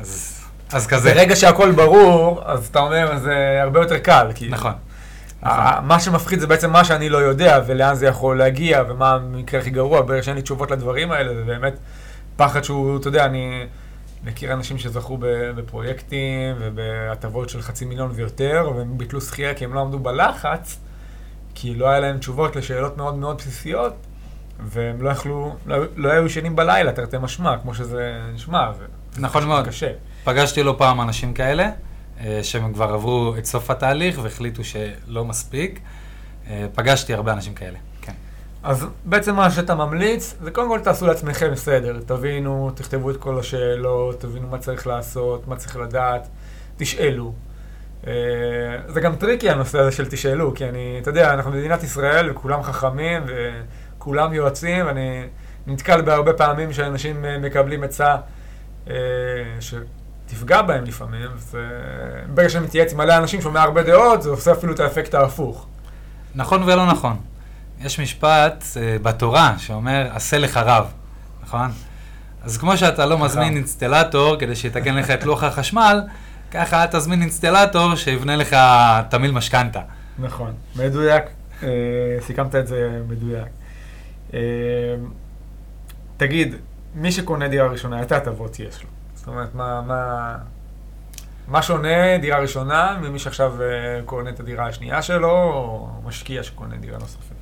אז, 0.00 0.40
אז 0.72 0.86
כזה. 0.86 1.14
ברגע 1.14 1.36
שהכל 1.36 1.70
ברור, 1.72 2.40
אז 2.44 2.66
אתה 2.66 2.78
אומר, 2.78 3.18
זה 3.18 3.58
הרבה 3.62 3.80
יותר 3.80 3.98
קל. 3.98 4.26
כי 4.34 4.48
נכון. 4.48 4.72
ה- 5.42 5.80
מה 5.80 6.00
שמפחיד 6.00 6.40
זה 6.40 6.46
בעצם 6.46 6.70
מה 6.72 6.84
שאני 6.84 7.08
לא 7.08 7.18
יודע, 7.18 7.60
ולאן 7.66 7.94
זה 7.94 8.06
יכול 8.06 8.38
להגיע, 8.38 8.82
ומה 8.88 9.10
המקרה 9.12 9.60
הכי 9.60 9.70
גרוע, 9.70 10.00
ברגע 10.02 10.22
שאין 10.22 10.36
לי 10.36 10.42
תשובות 10.42 10.70
לדברים 10.70 11.12
האלה, 11.12 11.34
זה 11.34 11.42
באמת 11.44 11.74
פחד 12.36 12.64
שהוא, 12.64 12.98
אתה 13.00 13.08
יודע, 13.08 13.24
אני 13.24 13.66
מכיר 14.24 14.52
אנשים 14.52 14.78
שזכו 14.78 15.18
בפרויקטים 15.56 16.56
ובהטבות 16.58 17.48
של 17.48 17.62
חצי 17.62 17.84
מיליון 17.84 18.10
ויותר, 18.14 18.70
והם 18.76 18.98
ביטלו 18.98 19.20
שחייה 19.20 19.54
כי 19.54 19.64
הם 19.64 19.74
לא 19.74 19.80
עמדו 19.80 19.98
בלחץ, 19.98 20.78
כי 21.54 21.74
לא 21.74 21.88
היה 21.88 22.00
להם 22.00 22.18
תשובות 22.18 22.56
לשאלות 22.56 22.96
מאוד 22.96 23.14
מאוד 23.14 23.36
בסיסיות, 23.36 23.94
והם 24.60 25.02
לא 25.02 25.10
יכלו, 25.10 25.56
לא, 25.66 25.76
לא 25.96 26.08
היו 26.08 26.26
ישנים 26.26 26.56
בלילה, 26.56 26.92
תרתי 26.92 27.16
משמע, 27.20 27.58
כמו 27.58 27.74
שזה 27.74 28.20
נשמע. 28.34 28.70
נכון 29.18 29.46
מאוד. 29.46 29.66
קשה. 29.66 29.90
פגשתי 30.24 30.62
לא 30.62 30.74
פעם 30.78 31.00
אנשים 31.00 31.34
כאלה, 31.34 31.70
אה, 32.20 32.40
שהם 32.42 32.72
כבר 32.72 32.94
עברו 32.94 33.34
את 33.38 33.44
סוף 33.44 33.70
התהליך 33.70 34.18
והחליטו 34.22 34.64
שלא 34.64 35.24
מספיק. 35.24 35.80
אה, 36.50 36.66
פגשתי 36.74 37.14
הרבה 37.14 37.32
אנשים 37.32 37.54
כאלה. 37.54 37.78
אז 38.66 38.86
בעצם 39.04 39.34
מה 39.34 39.50
שאתה 39.50 39.74
ממליץ, 39.74 40.34
זה 40.42 40.50
קודם 40.50 40.68
כל 40.68 40.80
תעשו 40.80 41.06
לעצמכם 41.06 41.54
סדר. 41.54 42.00
תבינו, 42.06 42.70
תכתבו 42.74 43.10
את 43.10 43.16
כל 43.16 43.38
השאלות, 43.38 44.20
תבינו 44.20 44.48
מה 44.48 44.58
צריך 44.58 44.86
לעשות, 44.86 45.48
מה 45.48 45.56
צריך 45.56 45.76
לדעת, 45.76 46.28
תשאלו. 46.76 47.32
אה, 48.06 48.12
זה 48.88 49.00
גם 49.00 49.16
tricky 49.16 49.50
הנושא 49.50 49.78
הזה 49.78 49.92
של 49.92 50.06
תשאלו, 50.06 50.54
כי 50.54 50.68
אני, 50.68 50.98
אתה 51.02 51.10
יודע, 51.10 51.34
אנחנו 51.34 51.50
במדינת 51.50 51.82
ישראל 51.82 52.30
וכולם 52.30 52.62
חכמים 52.62 53.22
וכולם 53.26 54.32
יועצים, 54.32 54.86
ואני 54.86 55.22
נתקל 55.66 56.02
בהרבה 56.02 56.32
פעמים 56.32 56.72
שאנשים 56.72 57.24
אה, 57.24 57.38
מקבלים 57.38 57.82
עצה, 57.84 58.16
אה, 58.90 58.94
ש... 59.60 59.74
תפגע 60.28 60.62
בהם 60.62 60.84
לפעמים, 60.84 61.28
וברגע 61.50 62.48
שאני 62.48 62.64
מתייעץ 62.64 62.92
עם 62.92 62.98
מלא 62.98 63.16
אנשים, 63.16 63.40
שומע 63.40 63.62
הרבה 63.62 63.82
דעות, 63.82 64.22
זה 64.22 64.30
עושה 64.30 64.52
אפילו 64.52 64.72
את 64.72 64.80
האפקט 64.80 65.14
ההפוך. 65.14 65.66
נכון 66.34 66.62
ולא 66.62 66.86
נכון. 66.86 67.16
יש 67.80 68.00
משפט 68.00 68.64
uh, 68.74 69.02
בתורה 69.02 69.58
שאומר, 69.58 70.08
עשה 70.12 70.38
לך 70.38 70.56
רב, 70.56 70.92
נכון? 71.42 71.70
אז 72.42 72.58
כמו 72.58 72.76
שאתה 72.76 73.06
לא 73.06 73.18
מזמין 73.18 73.44
נכון. 73.44 73.56
אינסטלטור 73.56 74.36
כדי 74.36 74.56
שיתקן 74.56 74.96
לך 74.96 75.10
את 75.10 75.24
לוח 75.24 75.42
החשמל, 75.42 76.02
ככה 76.50 76.82
אל 76.82 76.86
תזמין 76.86 77.22
אינסטלטור 77.22 77.94
שיבנה 77.94 78.36
לך 78.36 78.56
תמיל 79.10 79.30
משכנתה. 79.30 79.80
נכון, 80.18 80.52
מדויק, 80.76 81.24
אה, 81.62 81.68
סיכמת 82.20 82.54
את 82.54 82.66
זה 82.66 83.00
מדויק. 83.08 83.48
אה, 84.34 84.40
תגיד, 86.16 86.54
מי 86.94 87.12
שקונה 87.12 87.48
דירה 87.48 87.68
ראשונה, 87.68 88.00
איזה 88.00 88.16
הטבות 88.16 88.60
יש 88.60 88.82
לו? 88.82 88.88
זאת 89.14 89.28
אומרת, 89.28 89.54
מה, 89.54 89.80
מה, 89.80 90.34
מה 91.48 91.62
שונה 91.62 92.18
דירה 92.20 92.38
ראשונה 92.38 92.98
ממי 93.02 93.18
שעכשיו 93.18 93.54
קונה 94.04 94.30
את 94.30 94.40
הדירה 94.40 94.66
השנייה 94.66 95.02
שלו, 95.02 95.30
או 95.30 95.88
משקיע 96.04 96.42
שקונה 96.42 96.76
דירה 96.76 96.98
נוספת? 96.98 97.35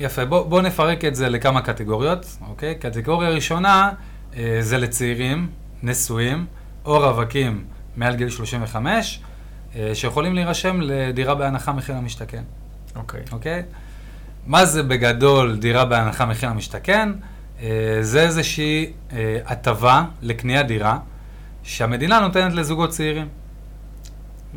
יפה, 0.00 0.24
בוא, 0.24 0.46
בוא 0.46 0.62
נפרק 0.62 1.04
את 1.04 1.14
זה 1.14 1.28
לכמה 1.28 1.60
קטגוריות, 1.60 2.26
אוקיי? 2.48 2.74
קטגוריה 2.74 3.30
ראשונה 3.30 3.90
אה, 4.36 4.58
זה 4.60 4.78
לצעירים, 4.78 5.48
נשואים, 5.82 6.46
או 6.84 6.98
רווקים 6.98 7.64
מעל 7.96 8.16
גיל 8.16 8.30
35, 8.30 9.20
אה, 9.76 9.90
שיכולים 9.94 10.34
להירשם 10.34 10.80
לדירה 10.80 11.34
בהנחה 11.34 11.72
מחיר 11.72 11.96
למשתכן, 11.96 12.42
אוקיי. 12.96 13.20
אוקיי? 13.32 13.62
מה 14.46 14.64
זה 14.64 14.82
בגדול 14.82 15.56
דירה 15.56 15.84
בהנחה 15.84 16.26
מחיר 16.26 16.48
למשתכן? 16.48 17.08
אה, 17.62 17.98
זה 18.00 18.22
איזושהי 18.22 18.92
אה, 19.12 19.38
הטבה 19.46 20.04
לקניית 20.22 20.66
דירה 20.66 20.98
שהמדינה 21.62 22.20
נותנת 22.20 22.52
לזוגות 22.52 22.90
צעירים. 22.90 23.28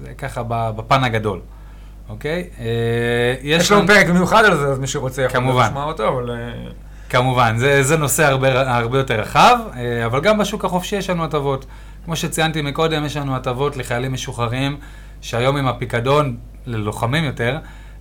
זה 0.01 0.13
ככה 0.13 0.43
בפן 0.47 1.03
הגדול, 1.03 1.41
אוקיי? 2.09 2.47
אה, 2.59 2.65
יש 3.41 3.71
לנו 3.71 3.87
פרק 3.87 4.09
מיוחד 4.09 4.45
על 4.45 4.57
זה, 4.57 4.67
אז 4.67 4.79
מי 4.79 4.87
שרוצה 4.87 5.21
יכול 5.21 5.39
כמובן. 5.39 5.65
לשמוע 5.65 5.83
אותו, 5.83 6.07
אבל... 6.07 6.29
אה, 6.31 6.35
כמובן, 7.09 7.57
זה, 7.57 7.83
זה 7.83 7.97
נושא 7.97 8.25
הרבה, 8.25 8.75
הרבה 8.77 8.97
יותר 8.97 9.19
רחב, 9.19 9.57
אה, 9.75 10.05
אבל 10.05 10.21
גם 10.21 10.37
בשוק 10.37 10.65
החופשי 10.65 10.95
יש 10.95 11.09
לנו 11.09 11.23
הטבות. 11.23 11.65
כמו 12.05 12.15
שציינתי 12.15 12.61
מקודם, 12.61 13.05
יש 13.05 13.17
לנו 13.17 13.35
הטבות 13.35 13.77
לחיילים 13.77 14.13
משוחררים, 14.13 14.77
שהיום 15.21 15.57
עם 15.57 15.67
הפיקדון, 15.67 16.37
ללוחמים 16.65 17.23
יותר, 17.23 17.57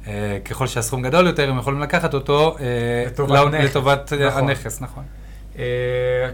אה, 0.07 0.39
ככל 0.45 0.67
שהסכום 0.67 1.03
גדול 1.03 1.27
יותר, 1.27 1.51
הם 1.51 1.59
יכולים 1.59 1.81
לקחת 1.81 2.15
אותו 2.15 2.57
אה, 2.61 3.05
לטובת 3.07 3.31
לא-. 3.31 3.49
לטובת 3.59 4.13
נכון. 4.13 4.43
הנכס, 4.49 4.81
נכון. 4.81 5.05
אה, 5.59 5.65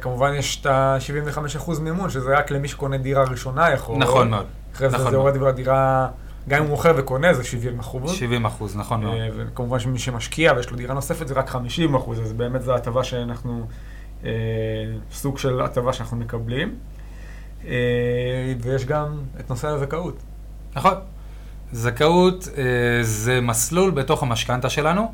כמובן 0.01 0.35
יש 0.35 0.61
את 0.61 0.67
ה-75% 0.67 1.81
מימון, 1.81 2.11
שזה 2.11 2.39
רק 2.39 2.51
למי 2.51 2.69
שקונה 2.69 2.99
דירה 2.99 3.25
ראשונה 3.25 3.71
יכול. 3.71 3.99
נכון 3.99 4.31
מאוד, 4.31 4.47
אחרי 4.75 4.91
זה 4.91 4.97
נכון 4.97 5.11
זה 5.11 5.19
מאוד. 5.19 5.35
יורד 5.35 5.53
בדירה, 5.53 6.09
גם 6.49 6.59
אם 6.59 6.63
הוא 6.63 6.71
מוכר 6.71 6.93
וקונה 6.97 7.35
זה 7.35 7.45
70 7.45 7.79
אחוז. 7.79 8.13
70 8.13 8.47
אחוז, 8.47 8.77
נכון 8.77 9.01
מאוד. 9.01 9.15
אה, 9.17 9.29
וכמובן 9.37 9.79
שמי 9.79 9.99
שמשקיע 9.99 10.53
ויש 10.57 10.71
לו 10.71 10.77
דירה 10.77 10.95
נוספת 10.95 11.29
זה 11.29 11.35
רק 11.35 11.51
50 11.51 11.95
אחוז, 11.95 12.21
אז 12.21 12.33
באמת 12.33 12.63
זו 12.63 12.75
הטבה 12.75 13.05
שאנחנו, 13.05 13.67
אה, 14.25 14.31
סוג 15.13 15.39
של 15.39 15.61
הטבה 15.61 15.93
שאנחנו 15.93 16.17
מקבלים. 16.17 16.75
אה, 17.65 18.55
ויש 18.61 18.85
גם 18.85 19.19
את 19.41 19.51
נושא 19.51 19.69
הזכאות. 19.69 20.17
נכון. 20.77 20.95
זכאות 21.73 22.49
אה, 22.59 22.63
זה 23.03 23.41
מסלול 23.41 23.91
בתוך 23.91 24.23
המשכנתה 24.23 24.71
שלנו, 24.71 25.13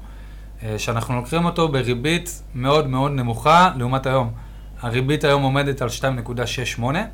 שאנחנו 0.79 1.17
לוקחים 1.17 1.45
אותו 1.45 1.69
בריבית 1.69 2.43
מאוד 2.55 2.87
מאוד 2.87 3.13
נמוכה 3.13 3.73
לעומת 3.77 4.07
היום. 4.07 4.33
הריבית 4.81 5.25
היום 5.25 5.43
עומדת 5.43 5.83
על 5.83 5.89
2.68. 5.89 6.83
אה, 6.85 7.05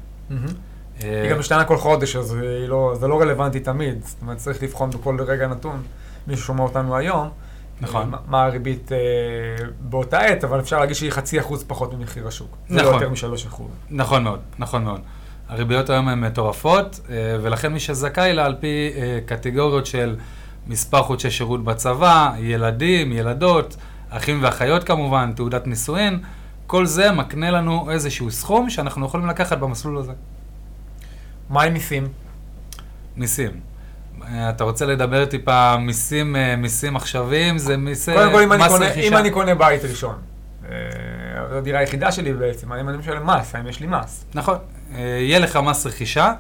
היא 1.02 1.30
גם 1.30 1.38
משתנה 1.38 1.64
כל 1.64 1.76
חודש, 1.76 2.16
אז 2.16 2.36
לא, 2.68 2.94
זה 3.00 3.08
לא 3.08 3.20
רלוונטי 3.20 3.60
תמיד. 3.60 4.02
זאת 4.04 4.22
אומרת, 4.22 4.36
צריך 4.36 4.62
לבחון 4.62 4.90
בכל 4.90 5.16
רגע 5.20 5.46
נתון, 5.48 5.82
מי 6.26 6.36
ששומע 6.36 6.62
אותנו 6.62 6.96
היום, 6.96 7.28
נכון. 7.80 8.14
אה, 8.14 8.18
מה- 8.28 8.42
הריבית 8.44 8.92
אה, 8.92 8.98
באותה 9.80 10.18
עת, 10.18 10.44
אבל 10.44 10.60
אפשר 10.60 10.80
להגיד 10.80 10.96
שהיא 10.96 11.10
חצי 11.10 11.40
אחוז 11.40 11.64
פחות 11.66 11.94
ממחיר 11.94 12.26
השוק. 12.28 12.56
זה 12.68 12.76
לא 12.76 12.82
נכון. 12.82 12.94
יותר 12.94 13.08
משלוש 13.08 13.46
אחוז. 13.46 13.68
נכון 13.90 14.24
מאוד, 14.24 14.40
נכון 14.58 14.84
מאוד. 14.84 15.00
הריביות 15.48 15.90
היום 15.90 16.08
הן 16.08 16.20
מטורפות, 16.20 17.00
אה, 17.10 17.14
ולכן 17.42 17.72
מי 17.72 17.80
שזכאי 17.80 18.32
לה 18.32 18.44
על 18.46 18.56
פי 18.60 18.90
אה, 18.96 19.18
קטגוריות 19.26 19.86
של 19.86 20.16
מספר 20.66 21.02
חודשי 21.02 21.30
שירות 21.30 21.64
בצבא, 21.64 22.32
ילדים, 22.38 23.12
ילדות, 23.12 23.76
אחים 24.10 24.38
ואחיות 24.42 24.84
כמובן, 24.84 25.32
תעודת 25.36 25.66
נישואין, 25.66 26.20
כל 26.66 26.86
זה 26.86 27.12
מקנה 27.12 27.50
לנו 27.50 27.90
איזשהו 27.90 28.30
סכום 28.30 28.70
שאנחנו 28.70 29.06
יכולים 29.06 29.26
לקחת 29.26 29.58
במסלול 29.58 29.98
הזה. 29.98 30.12
מה 31.50 31.62
עם 31.62 31.72
מיסים? 31.72 32.08
מיסים. 33.16 33.50
אה, 34.22 34.50
אתה 34.50 34.64
רוצה 34.64 34.86
לדבר 34.86 35.24
טיפה 35.24 35.76
מיסים, 35.76 36.36
אה, 36.36 36.56
מיסים 36.56 36.96
עכשוויים? 36.96 37.58
זה 37.58 37.76
מיסי 37.76 38.12
קודם 38.14 38.32
כל, 38.32 38.42
אם 38.42 38.52
אני 38.52 38.68
קונה-. 38.68 38.92
אם 38.94 39.16
אני 39.16 39.30
קונה 39.30 39.54
בית 39.54 39.84
ראשון, 39.84 40.14
אה, 40.68 40.76
זו 41.50 41.56
הדירה 41.56 41.78
היחידה 41.78 42.12
שלי 42.12 42.32
בעצם, 42.32 42.72
האם 42.72 42.88
אני 42.88 42.96
משלם 42.96 43.26
מס, 43.26 43.54
האם 43.54 43.66
יש 43.66 43.80
לי 43.80 43.86
מס? 43.86 44.24
נכון, 44.34 44.58
אה, 44.94 45.00
יהיה 45.00 45.38
לך 45.38 45.56
מס 45.56 45.86
רכישה, 45.86 46.32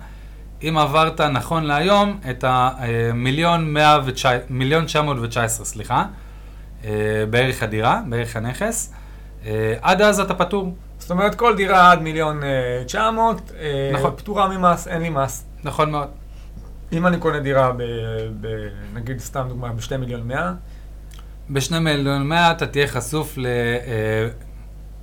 אם 0.62 0.78
עברת 0.78 1.20
נכון 1.20 1.64
להיום 1.64 2.20
את 2.30 2.44
המיליון 2.48 3.74
מיליון 4.50 4.84
תשע 4.84 5.02
מאות 5.02 5.18
ותשע 5.22 5.44
עשרה, 5.44 5.66
סליחה, 5.66 6.04
אה, 6.84 6.90
בערך 7.30 7.62
הדירה, 7.62 8.00
בערך 8.08 8.36
הנכס, 8.36 8.92
אה, 9.46 9.74
עד 9.82 10.02
אז 10.02 10.20
אתה 10.20 10.34
פטור. 10.34 10.74
זאת 11.00 11.10
אומרת, 11.10 11.34
כל 11.34 11.56
דירה 11.56 11.92
עד 11.92 12.02
מיליון 12.02 12.42
אה, 12.42 12.48
תשע 12.86 13.10
מאות, 13.10 13.52
אה, 13.60 13.90
נכון. 13.94 14.12
פטורה 14.16 14.48
ממס, 14.48 14.88
אין 14.88 15.02
לי 15.02 15.08
מס. 15.10 15.44
נכון 15.64 15.90
מאוד. 15.90 16.08
אם 16.92 17.06
אני 17.06 17.18
קונה 17.18 17.40
דירה 17.40 17.72
ב... 17.72 17.82
ב 18.40 18.46
נגיד, 18.94 19.18
סתם 19.18 19.46
דוגמא, 19.48 19.68
בשתי 19.68 19.96
מיליון 19.96 20.28
מאה, 20.28 20.52
בשני 21.50 21.78
מיליון 21.78 22.22
מאה 22.28 22.50
אתה 22.50 22.66
תהיה 22.66 22.86
חשוף 22.86 23.38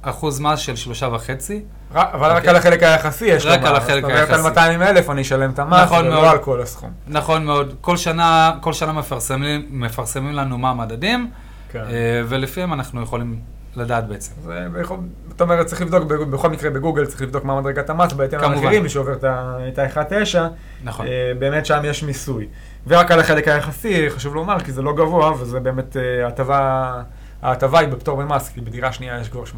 לאחוז 0.05 0.39
מס 0.39 0.59
של 0.59 0.75
שלושה 0.75 1.07
וחצי. 1.07 1.63
ר- 1.95 1.99
אבל 2.13 2.29
רק 2.29 2.35
אוקיי. 2.37 2.49
על 2.49 2.55
החלק 2.55 2.83
היחסי 2.83 3.25
יש 3.25 3.45
לו 3.45 3.51
רק 3.51 3.59
מס. 3.61 3.67
על 3.67 3.75
החלק 3.75 4.01
זאת 4.01 4.11
אומרת, 4.11 4.29
היחסי. 4.29 4.33
על 4.33 4.41
200 4.41 4.81
אלף 4.81 5.09
אני 5.09 5.21
אשלם 5.21 5.51
את 5.51 5.59
המס, 5.59 5.79
נכון. 5.83 6.07
ולא 6.07 6.31
על 6.31 6.37
כל 6.37 6.61
הסכום. 6.61 6.91
נכון 7.07 7.45
מאוד, 7.45 7.75
כל 7.81 7.97
שנה, 7.97 8.51
כל 8.61 8.73
שנה 8.73 8.91
מפרסמים, 8.93 9.65
מפרסמים 9.69 10.33
לנו 10.33 10.57
מה 10.57 10.69
המדדים, 10.69 11.31
כן. 11.71 11.79
אה, 11.79 11.85
ולפיהם 12.27 12.73
אנחנו 12.73 13.01
יכולים 13.01 13.39
לדעת 13.77 14.07
בעצם. 14.07 14.31
זה 14.45 14.81
יכול- 14.81 14.97
זאת 15.29 15.41
אומרת, 15.41 15.65
צריך 15.65 15.81
לבדוק, 15.81 16.03
בכל 16.03 16.49
מקרה 16.49 16.69
בגוגל 16.69 17.05
צריך 17.05 17.21
לבדוק 17.21 17.43
מה 17.43 17.61
מדרגת 17.61 17.89
המס 17.89 18.13
בהתאם. 18.13 18.39
למחירים, 18.39 18.83
מי 18.83 18.89
שעובר 18.89 19.13
את 19.13 19.23
ה- 19.23 19.57
את 19.67 19.79
ה-1.9, 19.79 20.37
נכון. 20.83 21.05
אה, 21.07 21.31
באמת 21.39 21.65
שם 21.65 21.81
יש 21.85 22.03
מיסוי. 22.03 22.47
ורק 22.87 23.11
על 23.11 23.19
החלק 23.19 23.47
היחסי, 23.47 24.09
חשוב 24.09 24.35
לומר, 24.35 24.59
כי 24.59 24.71
זה 24.71 24.81
לא 24.81 24.93
גבוה, 24.95 25.31
וזה 25.41 25.59
באמת 25.59 25.97
אה, 25.97 26.27
הטבה, 26.27 26.93
ההטבה 27.41 27.79
היא 27.79 27.87
בפטור 27.89 28.23
ממס, 28.23 28.49
כי 28.49 28.61
בדירה 28.61 28.93
שנייה 28.93 29.19
יש 29.21 29.29
כבר 29.29 29.43
8% 29.45 29.55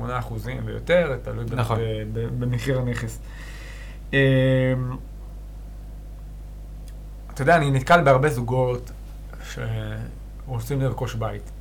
ויותר, 0.66 1.16
תלוי 1.24 1.46
נכון. 1.52 1.80
במחיר 2.40 2.80
הנכס. 2.80 3.20
אה, 4.14 4.20
אתה 7.34 7.42
יודע, 7.42 7.56
אני 7.56 7.72
נתקל 7.72 8.02
בהרבה 8.02 8.30
זוגות 8.30 8.92
שרוצים 10.46 10.82
לרכוש 10.82 11.16
בית. 11.16 11.52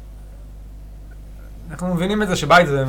אנחנו 1.71 1.95
מבינים 1.95 2.23
את 2.23 2.29
זה 2.29 2.37
שבית 2.37 2.67
זה, 2.67 2.85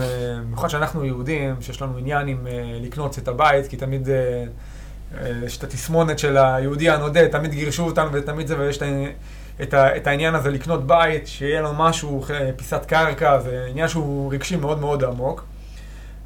במיוחד 0.46 0.68
שאנחנו 0.68 1.06
יהודים, 1.06 1.56
שיש 1.62 1.82
לנו 1.82 1.98
עניין 1.98 2.28
עם 2.28 2.48
אה, 2.48 2.78
לקנות 2.82 3.20
את 3.20 3.28
הבית, 3.28 3.68
כי 3.68 3.78
תמיד 3.78 4.10
אה, 4.10 4.44
אה, 5.18 5.32
יש 5.46 5.58
את 5.58 5.64
התסמונת 5.64 6.20
של 6.20 6.38
היהודי 6.38 6.90
הנודד, 6.90 7.28
תמיד 7.28 7.52
גירשו 7.52 7.84
אותנו 7.84 8.10
ותמיד 8.14 8.48
זה, 8.48 8.60
ויש 8.60 8.80
את, 9.62 9.74
ה- 9.74 9.98
את, 9.98 10.08
העניין 10.08 10.36
הזה 10.36 10.50
לקנות 10.50 10.88
בית, 10.88 11.28
שיהיה 11.28 11.62
לו 11.62 11.74
משהו, 11.74 12.26
פיסת 12.56 12.86
קרקע, 12.86 13.40
זה 13.40 13.66
עניין 13.70 13.88
שהוא 13.88 14.34
רגשי 14.34 14.56
מאוד 14.56 14.80
מאוד 14.80 15.04
עמוק. 15.04 15.46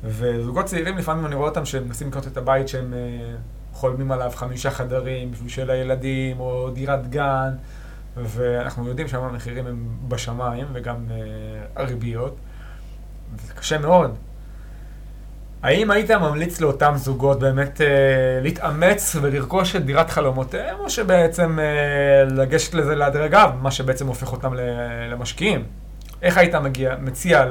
וזוגות 0.04 0.66
צעירים, 0.66 0.98
לפעמים 0.98 1.26
אני 1.26 1.36
רואה 1.36 1.50
אותם 1.50 1.66
שהם 1.66 1.84
מנסים 1.84 2.08
לקנות 2.08 2.28
את 2.28 2.38
הבית 2.38 2.68
שהם 2.68 2.94
חולמים 3.74 4.12
עליו 4.12 4.32
חמישה 4.36 4.72
חדרים 4.72 5.32
בשביל 5.32 5.50
של 5.50 5.70
הילדים, 5.70 6.40
או 6.40 6.70
דירת 6.74 7.10
גן, 7.10 7.50
ואנחנו 8.18 8.88
יודעים 8.88 9.08
שהיום 9.08 9.26
המחירים 9.26 9.68
הם 9.68 9.88
בשמיים, 10.08 10.68
וגם 10.74 10.96
אה, 11.12 11.16
הריביות, 11.76 12.38
וזה 13.36 13.54
קשה 13.54 13.78
מאוד. 13.78 14.18
האם 15.64 15.92
היית 15.92 16.12
ממליץ 16.12 16.62
לאותם 16.62 16.94
זוגות 16.96 17.40
באמת 17.40 17.82
אה, 17.82 17.88
להתאמץ 18.42 19.16
ולרכוש 19.22 19.76
את 19.76 19.86
דירת 19.86 20.10
חלומותיהם, 20.10 20.80
או 20.80 20.90
שבעצם 20.90 21.60
אה, 21.60 22.24
לגשת 22.24 22.74
לזה 22.74 22.96
להדרגה, 22.96 23.52
מה 23.62 23.72
שבעצם 23.72 24.08
הופך 24.08 24.32
אותם 24.32 24.54
למשקיעים? 25.12 25.64
איך 26.22 26.38
היית 26.38 26.56
מגיע, 26.56 26.96
מציע 27.02 27.46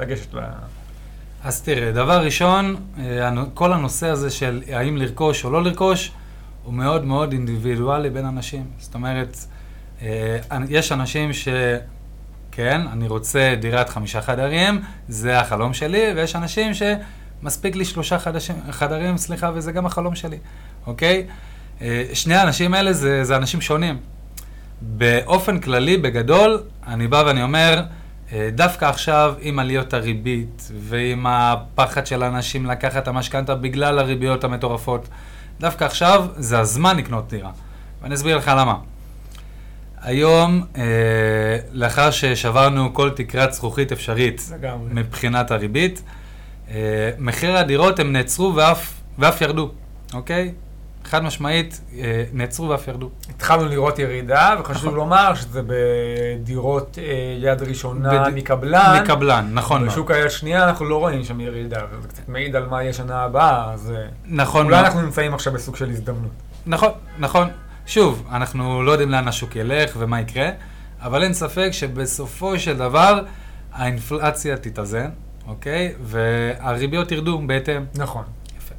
לגשת 0.00 0.34
ל... 0.34 0.40
אז 1.44 1.62
תראה, 1.62 1.92
דבר 1.92 2.24
ראשון, 2.24 2.76
אה, 2.98 3.30
כל 3.54 3.72
הנושא 3.72 4.06
הזה 4.08 4.30
של 4.30 4.62
האם 4.72 4.96
לרכוש 4.96 5.44
או 5.44 5.50
לא 5.50 5.62
לרכוש, 5.62 6.12
הוא 6.64 6.74
מאוד 6.74 7.04
מאוד 7.04 7.32
אינדיבידואלי 7.32 8.10
בין 8.10 8.24
אנשים. 8.24 8.64
זאת 8.78 8.94
אומרת, 8.94 9.36
יש 10.68 10.92
אנשים 10.92 11.32
ש... 11.32 11.48
כן, 12.52 12.80
אני 12.92 13.08
רוצה 13.08 13.54
דירת 13.60 13.88
חמישה 13.88 14.20
חדרים, 14.20 14.80
זה 15.08 15.38
החלום 15.40 15.74
שלי, 15.74 16.12
ויש 16.16 16.36
אנשים 16.36 16.72
מספיק 17.42 17.76
לי 17.76 17.84
שלושה 17.84 18.18
חדשים, 18.18 18.56
חדרים, 18.70 19.16
סליחה, 19.16 19.50
וזה 19.54 19.72
גם 19.72 19.86
החלום 19.86 20.14
שלי, 20.14 20.38
אוקיי? 20.86 21.26
אה, 21.82 22.04
שני 22.12 22.34
האנשים 22.34 22.74
האלה 22.74 22.92
זה, 22.92 23.24
זה 23.24 23.36
אנשים 23.36 23.60
שונים. 23.60 23.96
באופן 24.80 25.60
כללי, 25.60 25.96
בגדול, 25.96 26.62
אני 26.86 27.08
בא 27.08 27.22
ואני 27.26 27.42
אומר, 27.42 27.82
אה, 28.32 28.48
דווקא 28.52 28.84
עכשיו, 28.84 29.34
עם 29.40 29.58
עליות 29.58 29.94
הריבית, 29.94 30.70
ועם 30.80 31.26
הפחד 31.26 32.06
של 32.06 32.22
האנשים 32.22 32.66
לקחת 32.66 33.02
את 33.02 33.08
המשכנתה 33.08 33.54
בגלל 33.54 33.98
הריביות 33.98 34.44
המטורפות, 34.44 35.08
דווקא 35.60 35.84
עכשיו 35.84 36.26
זה 36.36 36.58
הזמן 36.58 36.96
לקנות 36.96 37.28
דירה. 37.28 37.50
ואני 38.02 38.14
אסביר 38.14 38.36
לך 38.36 38.52
למה. 38.56 38.74
היום, 40.04 40.64
אה, 40.76 40.82
לאחר 41.72 42.10
ששברנו 42.10 42.94
כל 42.94 43.10
תקרת 43.10 43.52
זכוכית 43.52 43.92
אפשרית 43.92 44.50
לגמרי. 44.54 44.88
מבחינת 44.90 45.50
הריבית, 45.50 46.02
אה, 46.70 46.74
מחירי 47.18 47.58
הדירות 47.58 47.98
הם 47.98 48.12
נעצרו 48.12 48.54
ואף, 48.54 48.94
ואף 49.18 49.40
ירדו, 49.40 49.70
אוקיי? 50.14 50.52
חד 51.04 51.22
משמעית, 51.22 51.80
אה, 51.98 52.24
נעצרו 52.32 52.68
ואף 52.68 52.88
ירדו. 52.88 53.10
התחלנו 53.30 53.64
לראות 53.68 53.98
ירידה, 53.98 54.54
וחשוב 54.60 54.76
נכון. 54.84 54.94
לומר 54.94 55.34
שזה 55.34 55.60
בדירות 55.66 56.98
אה, 57.02 57.04
יד 57.38 57.62
ראשונה 57.62 58.24
בד- 58.24 58.34
מקבלן. 58.34 59.00
מקבלן, 59.04 59.48
נכון 59.52 59.80
מאוד. 59.80 59.92
בשוק 59.92 60.10
היד 60.10 60.28
שנייה 60.30 60.64
אנחנו 60.68 60.84
לא 60.84 60.96
רואים 60.96 61.24
שם 61.24 61.40
ירידה, 61.40 61.78
וזה 61.92 62.08
קצת 62.08 62.28
מעיד 62.28 62.56
על 62.56 62.66
מה 62.66 62.82
יהיה 62.82 62.92
שנה 62.92 63.22
הבאה, 63.22 63.72
אז 63.72 63.92
אה, 63.96 64.06
נכון 64.26 64.64
אולי 64.66 64.76
מאוד. 64.76 64.84
אנחנו 64.86 65.00
נמצאים 65.02 65.34
עכשיו 65.34 65.52
בסוג 65.52 65.76
של 65.76 65.90
הזדמנות. 65.90 66.30
נכון, 66.66 66.90
נכון. 67.18 67.48
שוב, 67.86 68.26
אנחנו 68.32 68.82
לא 68.82 68.92
יודעים 68.92 69.10
לאן 69.10 69.28
השוק 69.28 69.56
ילך 69.56 69.90
ומה 69.98 70.20
יקרה, 70.20 70.48
אבל 71.02 71.22
אין 71.22 71.34
ספק 71.34 71.68
שבסופו 71.72 72.58
של 72.58 72.76
דבר 72.76 73.20
האינפלציה 73.72 74.56
תתאזן, 74.56 75.10
אוקיי? 75.46 75.92
והריביות 76.02 77.12
ירדו 77.12 77.42
בהתאם. 77.46 77.84
נכון. 77.94 78.24
יפה. 78.58 78.74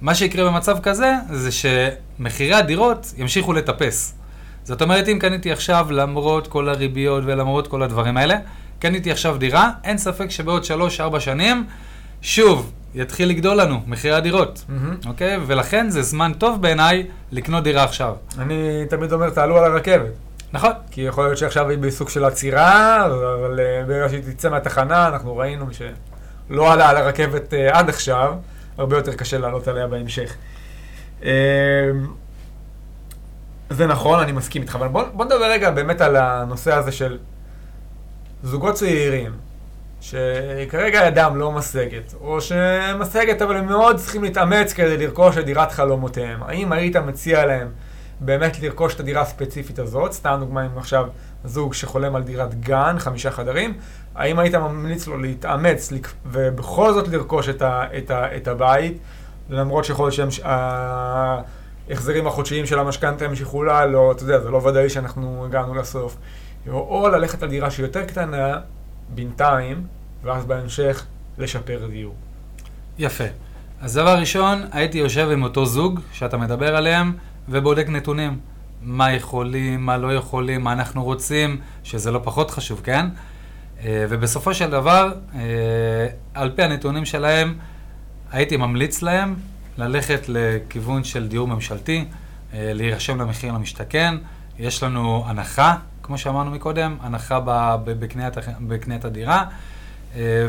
מה 0.00 0.14
שיקרה 0.14 0.50
במצב 0.50 0.78
כזה, 0.82 1.14
זה 1.30 1.50
שמחירי 1.52 2.54
הדירות 2.54 3.12
ימשיכו 3.16 3.52
לטפס. 3.52 4.14
זאת 4.64 4.82
אומרת, 4.82 5.08
אם 5.08 5.18
קניתי 5.18 5.52
עכשיו, 5.52 5.86
למרות 5.90 6.46
כל 6.46 6.68
הריביות 6.68 7.24
ולמרות 7.26 7.66
כל 7.66 7.82
הדברים 7.82 8.16
האלה, 8.16 8.36
קניתי 8.78 9.10
עכשיו 9.10 9.36
דירה, 9.36 9.70
אין 9.84 9.98
ספק 9.98 10.30
שבעוד 10.30 10.62
3-4 11.14 11.20
שנים, 11.20 11.66
שוב, 12.22 12.72
יתחיל 12.94 13.28
לגדול 13.28 13.60
לנו 13.60 13.80
מחירי 13.86 14.14
הדירות, 14.14 14.64
מהמם. 14.68 14.96
אוקיי? 15.06 15.38
ולכן 15.46 15.90
זה 15.90 16.02
זמן 16.02 16.32
טוב 16.38 16.62
בעיניי 16.62 17.06
לקנות 17.32 17.64
דירה 17.64 17.84
עכשיו. 17.84 18.14
אני 18.38 18.84
תמיד 18.90 19.12
אומר, 19.12 19.30
תעלו 19.30 19.58
על 19.58 19.64
הרכבת. 19.64 20.12
נכון, 20.52 20.72
כי 20.90 21.00
יכול 21.00 21.24
להיות 21.24 21.38
שעכשיו 21.38 21.68
היא 21.70 21.78
בסוג 21.78 22.08
של 22.08 22.24
עצירה, 22.24 23.06
אבל 23.06 23.60
אה, 23.60 23.84
ברגע 23.86 24.08
שהיא 24.08 24.22
תצא 24.22 24.50
מהתחנה, 24.50 25.08
אנחנו 25.08 25.36
ראינו 25.36 25.66
שלא 25.72 26.72
עלה 26.72 26.90
על 26.90 26.96
הרכבת 26.96 27.54
אה, 27.54 27.78
עד 27.78 27.88
עכשיו, 27.88 28.34
הרבה 28.78 28.96
יותר 28.96 29.14
קשה 29.14 29.38
לעלות 29.38 29.68
עליה 29.68 29.86
בהמשך. 29.86 30.34
אה, 31.24 31.30
זה 33.70 33.86
נכון, 33.86 34.20
אני 34.20 34.32
מסכים 34.32 34.62
איתך, 34.62 34.74
אבל 34.74 34.88
בוא, 34.88 35.02
בוא 35.12 35.24
נדבר 35.24 35.50
רגע 35.50 35.70
באמת 35.70 36.00
על 36.00 36.16
הנושא 36.16 36.74
הזה 36.74 36.92
של 36.92 37.18
זוגות 38.42 38.74
צעירים, 38.74 39.32
שכרגע 40.00 41.06
ידם 41.06 41.32
לא 41.36 41.52
משגת, 41.52 42.14
או 42.20 42.40
שמשגת 42.40 43.42
אבל 43.42 43.56
הם 43.56 43.66
מאוד 43.66 43.96
צריכים 43.96 44.22
להתאמץ 44.22 44.72
כדי 44.72 44.96
לרכוש 45.06 45.38
את 45.38 45.44
דירת 45.44 45.72
חלומותיהם. 45.72 46.42
האם 46.42 46.72
היית 46.72 46.96
מציע 46.96 47.46
להם 47.46 47.68
באמת 48.20 48.60
לרכוש 48.60 48.94
את 48.94 49.00
הדירה 49.00 49.22
הספציפית 49.22 49.78
הזאת? 49.78 50.12
סתם 50.12 50.36
דוגמא 50.40 50.60
אם 50.60 50.78
עכשיו 50.78 51.06
זוג 51.44 51.74
שחולם 51.74 52.14
על 52.14 52.22
דירת 52.22 52.60
גן, 52.60 52.96
חמישה 52.98 53.30
חדרים, 53.30 53.74
האם 54.14 54.38
היית 54.38 54.54
ממליץ 54.54 55.06
לו 55.06 55.18
להתאמץ 55.18 55.92
ובכל 56.26 56.92
זאת 56.92 57.08
לרכוש 57.08 57.48
את, 57.48 57.62
ה, 57.62 57.84
את, 57.98 58.10
ה, 58.10 58.36
את 58.36 58.48
הבית, 58.48 58.98
למרות 59.50 59.84
שיכול 59.84 60.04
להיות 60.04 60.14
שהם... 60.14 60.30
ש- 60.30 60.40
ה- 60.44 61.40
ההחזרים 61.88 62.26
החודשיים 62.26 62.66
של 62.66 62.78
המשכנתה 62.78 63.24
ימשיכו 63.24 63.62
לעלות, 63.62 64.16
אתה 64.16 64.24
יודע, 64.24 64.40
זה 64.40 64.50
לא 64.50 64.56
ודאי 64.56 64.90
שאנחנו 64.90 65.44
הגענו 65.44 65.74
לסוף. 65.74 66.16
או, 66.68 66.78
או 66.78 67.08
ללכת 67.08 67.42
על 67.42 67.48
דירה 67.48 67.70
שהיא 67.70 67.86
יותר 67.86 68.04
קטנה, 68.04 68.58
בינתיים, 69.08 69.86
ואז 70.22 70.46
בהמשך 70.46 71.06
לשפר 71.38 71.86
דיור. 71.90 72.14
יפה. 72.98 73.24
אז 73.80 73.94
דבר 73.94 74.18
ראשון, 74.18 74.62
הייתי 74.72 74.98
יושב 74.98 75.28
עם 75.32 75.42
אותו 75.42 75.66
זוג 75.66 76.00
שאתה 76.12 76.36
מדבר 76.36 76.76
עליהם, 76.76 77.12
ובודק 77.48 77.88
נתונים. 77.88 78.38
מה 78.82 79.12
יכולים, 79.12 79.86
מה 79.86 79.96
לא 79.96 80.14
יכולים, 80.14 80.64
מה 80.64 80.72
אנחנו 80.72 81.04
רוצים, 81.04 81.60
שזה 81.84 82.10
לא 82.10 82.20
פחות 82.24 82.50
חשוב, 82.50 82.80
כן? 82.84 83.06
אה, 83.84 84.06
ובסופו 84.08 84.54
של 84.54 84.70
דבר, 84.70 85.12
אה, 85.34 85.40
על 86.34 86.50
פי 86.56 86.62
הנתונים 86.62 87.04
שלהם, 87.04 87.54
הייתי 88.32 88.56
ממליץ 88.56 89.02
להם 89.02 89.34
ללכת 89.78 90.20
לכיוון 90.28 91.04
של 91.04 91.28
דיור 91.28 91.48
ממשלתי, 91.48 92.04
אה, 92.54 92.72
להירשם 92.74 93.20
למחיר 93.20 93.52
למשתכן. 93.52 94.14
יש 94.58 94.82
לנו 94.82 95.24
הנחה, 95.26 95.76
כמו 96.02 96.18
שאמרנו 96.18 96.50
מקודם, 96.50 96.96
הנחה 97.00 97.40
בקניית, 98.60 99.04
הדירה, 99.04 99.44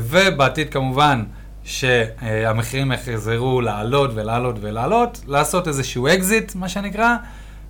ובעתיד 0.01 0.69
כמובן 0.69 1.23
שהמחירים 1.63 2.91
יחזרו 2.91 3.61
לעלות 3.61 4.11
ולעלות 4.13 4.55
ולעלות, 4.61 5.21
לעשות 5.27 5.67
איזשהו 5.67 6.07
אקזיט, 6.07 6.55
מה 6.55 6.69
שנקרא, 6.69 7.15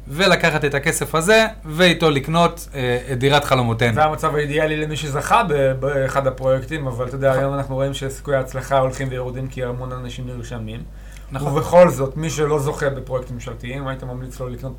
ולקחת 0.07 0.65
את 0.65 0.73
הכסף 0.73 1.15
הזה, 1.15 1.45
ואיתו 1.65 2.09
לקנות 2.09 2.67
אה, 2.75 2.97
את 3.11 3.19
דירת 3.19 3.43
חלומותינו. 3.43 3.93
זה 3.93 4.03
המצב 4.03 4.35
האידיאלי 4.35 4.77
למי 4.77 4.95
שזכה 4.95 5.43
באחד 5.79 6.27
הפרויקטים, 6.27 6.87
אבל 6.87 7.07
אתה 7.07 7.15
יודע. 7.15 7.31
היום 7.33 7.53
אנחנו 7.53 7.75
רואים 7.75 7.93
שסיכויי 7.93 8.37
ההצלחה 8.37 8.77
הולכים 8.77 9.07
ויורדים 9.11 9.47
כי 9.47 9.63
המון 9.63 9.91
אנשים 9.91 10.27
נרשמים. 10.27 10.83
נכון. 11.31 11.51
ובכל 11.51 11.89
זאת, 11.89 12.17
מי 12.17 12.29
שלא 12.29 12.59
זוכה 12.59 12.89
בפרויקטים 12.89 13.35
ממשלתיים, 13.35 13.87
היית 13.87 14.03
ממליץ 14.03 14.39
לו 14.39 14.49
לקנות 14.49 14.75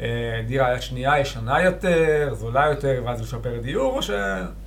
אה, 0.00 0.06
דירה 0.46 0.74
יד 0.74 0.82
שנייה, 0.82 1.18
ישנה 1.18 1.62
יותר, 1.62 2.28
זולה 2.32 2.66
יותר, 2.70 3.02
ואז 3.06 3.20
לשפר 3.20 3.58
דיור, 3.62 3.96
או 3.96 4.02
ש... 4.02 4.10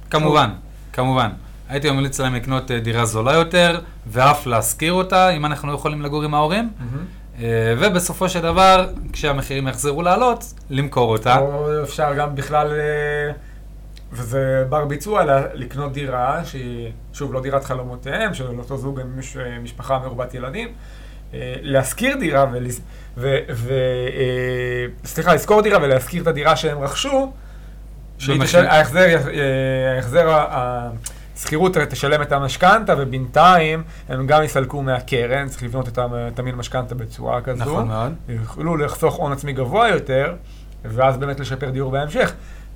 כמובן, 0.09 0.49
כמובן. 0.93 1.29
הייתי 1.73 1.91
ממליץ 1.91 2.19
להם 2.19 2.35
לקנות 2.35 2.71
אה, 2.71 2.79
דירה 2.79 3.05
זולה 3.05 3.33
יותר, 3.33 3.79
ואף 4.07 4.47
להשכיר 4.47 4.93
אותה, 4.93 5.29
אם 5.29 5.45
אנחנו 5.45 5.67
לא 5.67 5.73
יכולים 5.73 6.01
לגור 6.01 6.23
עם 6.23 6.33
ההורים. 6.33 6.69
אה, 7.39 7.45
ובסופו 7.79 8.29
של 8.29 8.41
דבר, 8.41 8.87
כשהמחירים 9.13 9.67
יחזרו 9.67 10.01
לעלות, 10.01 10.43
למכור 10.69 11.11
אותה. 11.11 11.37
או 11.37 11.83
אפשר 11.83 12.13
גם 12.13 12.35
בכלל, 12.35 12.67
אה, 12.71 13.31
וזה 14.11 14.65
בר 14.69 14.85
ביצוע, 14.85 15.23
לקנות 15.53 15.93
דירה 15.93 16.41
שהיא, 16.45 16.91
שוב, 17.13 17.33
לא 17.33 17.41
דירת 17.41 17.63
חלומותיהם, 17.63 18.33
של 18.33 18.45
אותו 18.59 18.77
זוג 18.77 18.99
עם 18.99 19.19
מש- 19.19 19.37
משפחה 19.63 19.99
מרובת 19.99 20.33
ילדים, 20.33 20.67
להשכיר 21.61 22.17
דירה, 22.17 22.45
ולס- 22.51 22.81
ו... 23.17 23.37
ו 23.49 23.73
סליחה, 25.05 25.33
לשכור 25.33 25.61
דירה 25.61 25.79
ולהשכיר 25.81 26.21
את 26.21 26.27
הדירה 26.27 26.55
שהם 26.55 26.79
רכשו, 26.83 27.31
תשל- 28.43 28.65
ההחזר, 28.67 29.17
השכירות 31.43 31.77
תשלם 31.77 32.21
את 32.21 32.31
המשכנתה, 32.31 32.93
ובינתיים 32.97 33.83
הם 34.09 34.27
גם 34.27 34.43
יסלקו 34.43 34.81
מהקרן, 34.81 35.49
צריך 35.49 35.63
לבנות 35.63 35.99
את 35.99 36.39
המין 36.39 36.55
משכנתה 36.55 36.95
בצורה 36.95 37.41
כזו. 37.41 37.63
נכון 37.63 37.87
מאוד. 37.87 38.13
יוכלו 38.29 38.77
לחסוך 38.77 39.15
הון 39.15 39.31
עצמי 39.31 39.53
גבוה 39.53 39.89
יותר, 39.89 40.35
ואז 40.83 41.17
באמת 41.17 41.39
לשפר 41.39 41.69
דיור 41.69 41.91
בהמשך. 41.91 42.33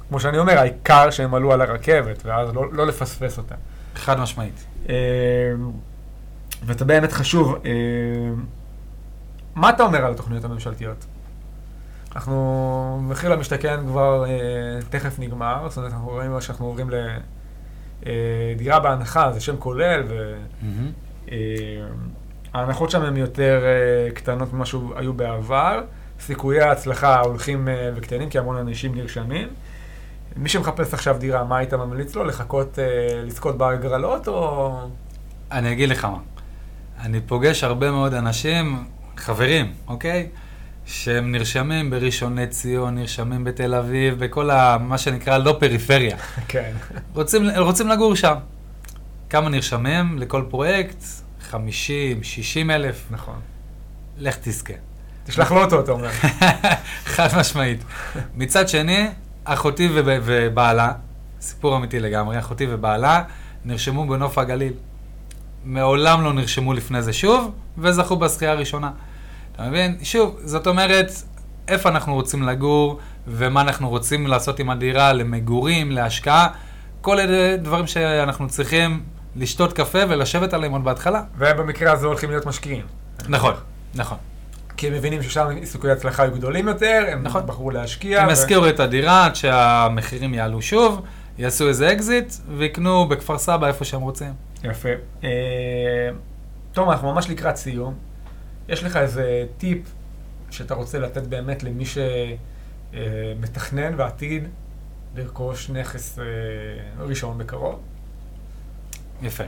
כמו 0.09 0.19
שאני 0.19 0.37
אומר, 0.37 0.57
העיקר 0.57 1.09
שהם 1.09 1.33
עלו 1.33 1.53
על 1.53 1.61
הרכבת, 1.61 2.25
ואז 2.25 2.53
לא, 2.53 2.73
לא 2.73 2.87
לפספס 2.87 3.37
אותה. 3.37 3.55
חד 3.95 4.19
משמעית. 4.19 4.65
אה, 4.89 4.95
וזה 6.65 6.85
באמת 6.85 7.11
חשוב. 7.11 7.55
אה, 7.65 7.71
מה 9.55 9.69
אתה 9.69 9.83
אומר 9.83 10.05
על 10.05 10.11
התוכניות 10.11 10.43
הממשלתיות? 10.43 11.05
אנחנו, 12.15 12.99
מחיר 13.03 13.29
למשתכן 13.29 13.79
כבר 13.87 14.25
אה, 14.25 14.31
תכף 14.89 15.19
נגמר, 15.19 15.65
זאת 15.69 15.77
אומרת, 15.77 15.91
אנחנו 15.91 16.07
רואים 16.07 16.41
שאנחנו 16.41 16.65
עוברים 16.65 16.89
לדירה 18.05 18.79
בהנחה, 18.79 19.31
זה 19.31 19.39
שם 19.39 19.57
כולל, 19.57 20.03
ו... 20.07 20.35
מהמם. 20.61 20.91
אה, 21.31 22.89
שם 22.89 23.01
הן 23.01 23.17
יותר 23.17 23.63
אה, 23.65 24.11
קטנות 24.11 24.53
ממה 24.53 24.65
שהיו 24.65 25.13
בעבר, 25.13 25.81
סיכויי 26.19 26.61
ההצלחה 26.61 27.19
הולכים 27.19 27.67
אה, 27.67 27.91
וקטנים 27.95 28.29
כי 28.29 28.39
המון 28.39 28.57
אנשים 28.57 28.95
נרשמים. 28.95 29.47
מי 30.35 30.49
שמחפש 30.49 30.93
עכשיו 30.93 31.17
דירה, 31.19 31.43
מה 31.43 31.57
היית 31.57 31.73
ממליץ 31.73 32.15
לו? 32.15 32.23
לחכות, 32.23 32.79
אה, 32.79 32.85
לזכות 33.23 33.57
בהגרלות 33.57 34.27
או... 34.27 34.73
אני 35.51 35.71
אגיד 35.71 35.89
לך 35.89 36.05
מה. 36.05 36.17
אני 37.01 37.21
פוגש 37.21 37.63
הרבה 37.63 37.91
מאוד 37.91 38.13
אנשים, 38.13 38.83
חברים, 39.17 39.73
אוקיי? 39.87 40.29
שהם 40.87 41.31
נרשמים 41.31 41.89
בראשון 41.89 42.39
לציון, 42.39 42.95
נרשמים 42.95 43.43
בתל 43.43 43.75
אביב, 43.75 44.19
בכל 44.25 44.49
ה... 44.49 44.77
מה 44.77 44.97
שנקרא 44.97 45.37
לא 45.37 45.55
פריפריה. 45.59 46.17
כן. 46.47 46.71
רוצים, 47.13 47.49
רוצים 47.57 47.87
לגור 47.87 48.15
שם. 48.15 48.35
כמה 49.29 49.49
נרשמים 49.49 50.17
לכל 50.19 50.43
פרויקט? 50.49 51.03
50, 51.49 52.23
60 52.23 52.71
אלף. 52.71 53.05
נכון. 53.11 53.35
לך 54.17 54.37
תזכה. 54.41 54.73
תשלח 55.25 55.51
לו 55.51 55.63
אותו, 55.63 55.79
אתה 55.79 55.91
אומר. 55.91 56.09
חד 57.15 57.27
משמעית. 57.39 57.83
מצד 58.35 58.69
שני, 58.69 59.07
אחותי 59.43 59.89
וב- 59.95 60.19
ובעלה, 60.25 60.91
סיפור 61.41 61.77
אמיתי 61.77 61.99
לגמרי, 61.99 62.39
אחותי 62.39 62.65
ובעלה 62.69 63.23
נרשמו 63.65 64.07
בנוף 64.07 64.37
הגליל. 64.37 64.73
מעולם 65.63 66.23
לא 66.23 66.33
נרשמו 66.33 66.73
לפני 66.73 67.01
זה 67.01 67.13
שוב, 67.13 67.51
וזכו 67.77 68.15
בזכייה 68.15 68.51
הראשונה. 68.51 68.91
אתה 69.57 69.65
מבין? 69.65 69.97
שוב, 70.03 70.39
זאת 70.43 70.67
אומרת, 70.67 71.11
איפה 71.67 71.89
אנחנו 71.89 72.13
רוצים 72.13 72.43
לגור, 72.43 72.99
ומה 73.27 73.61
אנחנו 73.61 73.89
רוצים 73.89 74.27
לעשות 74.27 74.59
עם 74.59 74.69
הדירה, 74.69 75.13
למגורים, 75.13 75.91
להשקעה, 75.91 76.47
כל 77.01 77.19
אלה 77.19 77.57
דברים 77.57 77.87
שאנחנו 77.87 78.47
צריכים 78.47 79.03
לשתות 79.35 79.73
קפה 79.73 79.99
ולשבת 80.09 80.53
עליהם 80.53 80.71
עוד 80.71 80.83
בהתחלה. 80.83 81.21
ובמקרה 81.37 81.91
הזה 81.91 82.07
הולכים 82.07 82.29
להיות 82.29 82.45
משקיעים. 82.45 82.85
נכון, 83.29 83.53
נכון. 83.95 84.17
כי 84.77 84.87
הם 84.87 84.93
מבינים 84.93 85.23
ששם 85.23 85.47
סיכויי 85.63 85.93
הצלחה 85.93 86.23
היו 86.23 86.31
גדולים 86.31 86.67
יותר, 86.67 87.05
הם 87.11 87.23
נכון. 87.23 87.45
בחרו 87.45 87.71
להשקיע. 87.71 88.21
הם 88.21 88.27
ו- 88.27 88.31
ישכירו 88.31 88.67
את 88.67 88.79
הדירה 88.79 89.25
עד 89.25 89.35
שהמחירים 89.35 90.33
יעלו 90.33 90.61
שוב, 90.61 91.01
יעשו 91.37 91.67
איזה 91.67 91.91
אקזיט, 91.91 92.33
ויקנו 92.57 93.07
בכפר 93.07 93.37
סבא 93.37 93.67
איפה 93.67 93.85
שהם 93.85 94.01
רוצים. 94.01 94.33
יפה. 94.63 94.89
אה, 95.23 95.29
תום, 96.71 96.89
אנחנו 96.89 97.13
ממש 97.13 97.29
לקראת 97.29 97.55
סיום. 97.55 98.06
יש 98.69 98.83
לך 98.83 98.97
איזה 98.97 99.45
טיפ 99.57 99.79
שאתה 100.49 100.73
רוצה 100.73 100.99
לתת 100.99 101.27
באמת 101.27 101.63
למי 101.63 101.83
שמתכנן 102.93 103.93
ועתיד 103.97 104.43
לרכוש 105.15 105.69
נכס 105.69 106.19
אה, 106.19 106.25
ראשון 106.99 107.37
בקרוב? 107.37 107.79
יפה. 109.21 109.43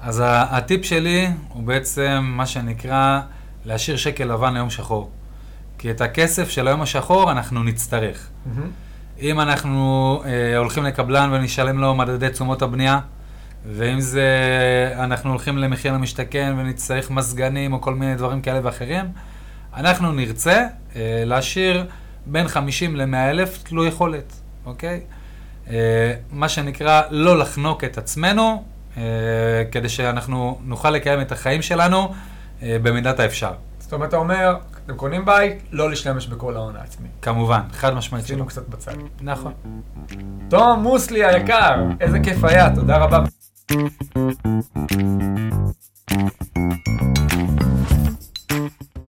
אז 0.00 0.22
הטיפ 0.26 0.84
שלי 0.84 1.28
הוא 1.48 1.62
בעצם 1.62 2.22
מה 2.36 2.46
שנקרא 2.46 3.20
להשאיר 3.64 3.96
שקל 3.96 4.24
לבן 4.24 4.54
ליום 4.54 4.70
שחור. 4.70 5.10
כי 5.78 5.90
את 5.90 6.00
הכסף 6.00 6.48
של 6.48 6.68
היום 6.68 6.82
השחור 6.82 7.32
אנחנו 7.32 7.62
נצטרך. 7.62 8.28
אם 9.20 9.40
אנחנו 9.40 10.22
אה, 10.24 10.56
הולכים 10.56 10.84
לקבלן 10.84 11.30
ונשלם 11.32 11.78
לו 11.78 11.94
מדדי 11.94 12.28
תשומות 12.28 12.62
הבנייה, 12.62 13.00
ואם 13.66 14.00
זה 14.00 14.28
אנחנו 14.98 15.30
הולכים 15.30 15.58
למחיר 15.58 15.92
למשתכן 15.92 16.54
ונצטרך 16.58 17.10
מזגנים 17.10 17.72
או 17.72 17.80
כל 17.80 17.94
מיני 17.94 18.14
דברים 18.14 18.40
כאלה 18.40 18.60
ואחרים, 18.62 19.04
אנחנו 19.76 20.12
נרצה 20.12 20.66
אה, 20.96 21.22
להשאיר 21.26 21.86
בין 22.26 22.48
50 22.48 22.96
ל-100 22.96 23.16
אלף 23.16 23.62
תלוי 23.62 23.88
יכולת, 23.88 24.32
אוקיי? 24.66 25.00
אה, 25.70 26.14
מה 26.32 26.48
שנקרא 26.48 27.02
לא 27.10 27.38
לחנוק 27.38 27.84
את 27.84 27.98
עצמנו, 27.98 28.64
אה, 28.96 29.02
כדי 29.70 29.88
שאנחנו 29.88 30.58
נוכל 30.64 30.90
לקיים 30.90 31.20
את 31.20 31.32
החיים 31.32 31.62
שלנו 31.62 32.14
אה, 32.62 32.76
במידת 32.82 33.20
האפשר. 33.20 33.52
זאת 33.78 33.92
אומרת, 33.92 34.08
אתה 34.08 34.16
אומר, 34.16 34.56
אתם 34.86 34.96
קונים 34.96 35.24
בית, 35.24 35.62
לא 35.72 35.90
להשתמש 35.90 36.26
בכל 36.26 36.56
ההון 36.56 36.76
העצמי. 36.76 37.08
כמובן, 37.22 37.60
חד 37.72 37.94
משמעית 37.94 38.26
שימו 38.26 38.38
שלא. 38.38 38.48
קצת 38.48 38.68
בצד. 38.68 38.92
נכון. 39.20 39.52
תום 40.48 40.82
מוסלי 40.82 41.24
היקר, 41.24 41.82
איזה 42.00 42.20
כיף 42.20 42.44
היה, 42.44 42.74
תודה 42.74 42.96
רבה. 42.96 43.24
Thank 43.66 44.02
you. 47.62 47.73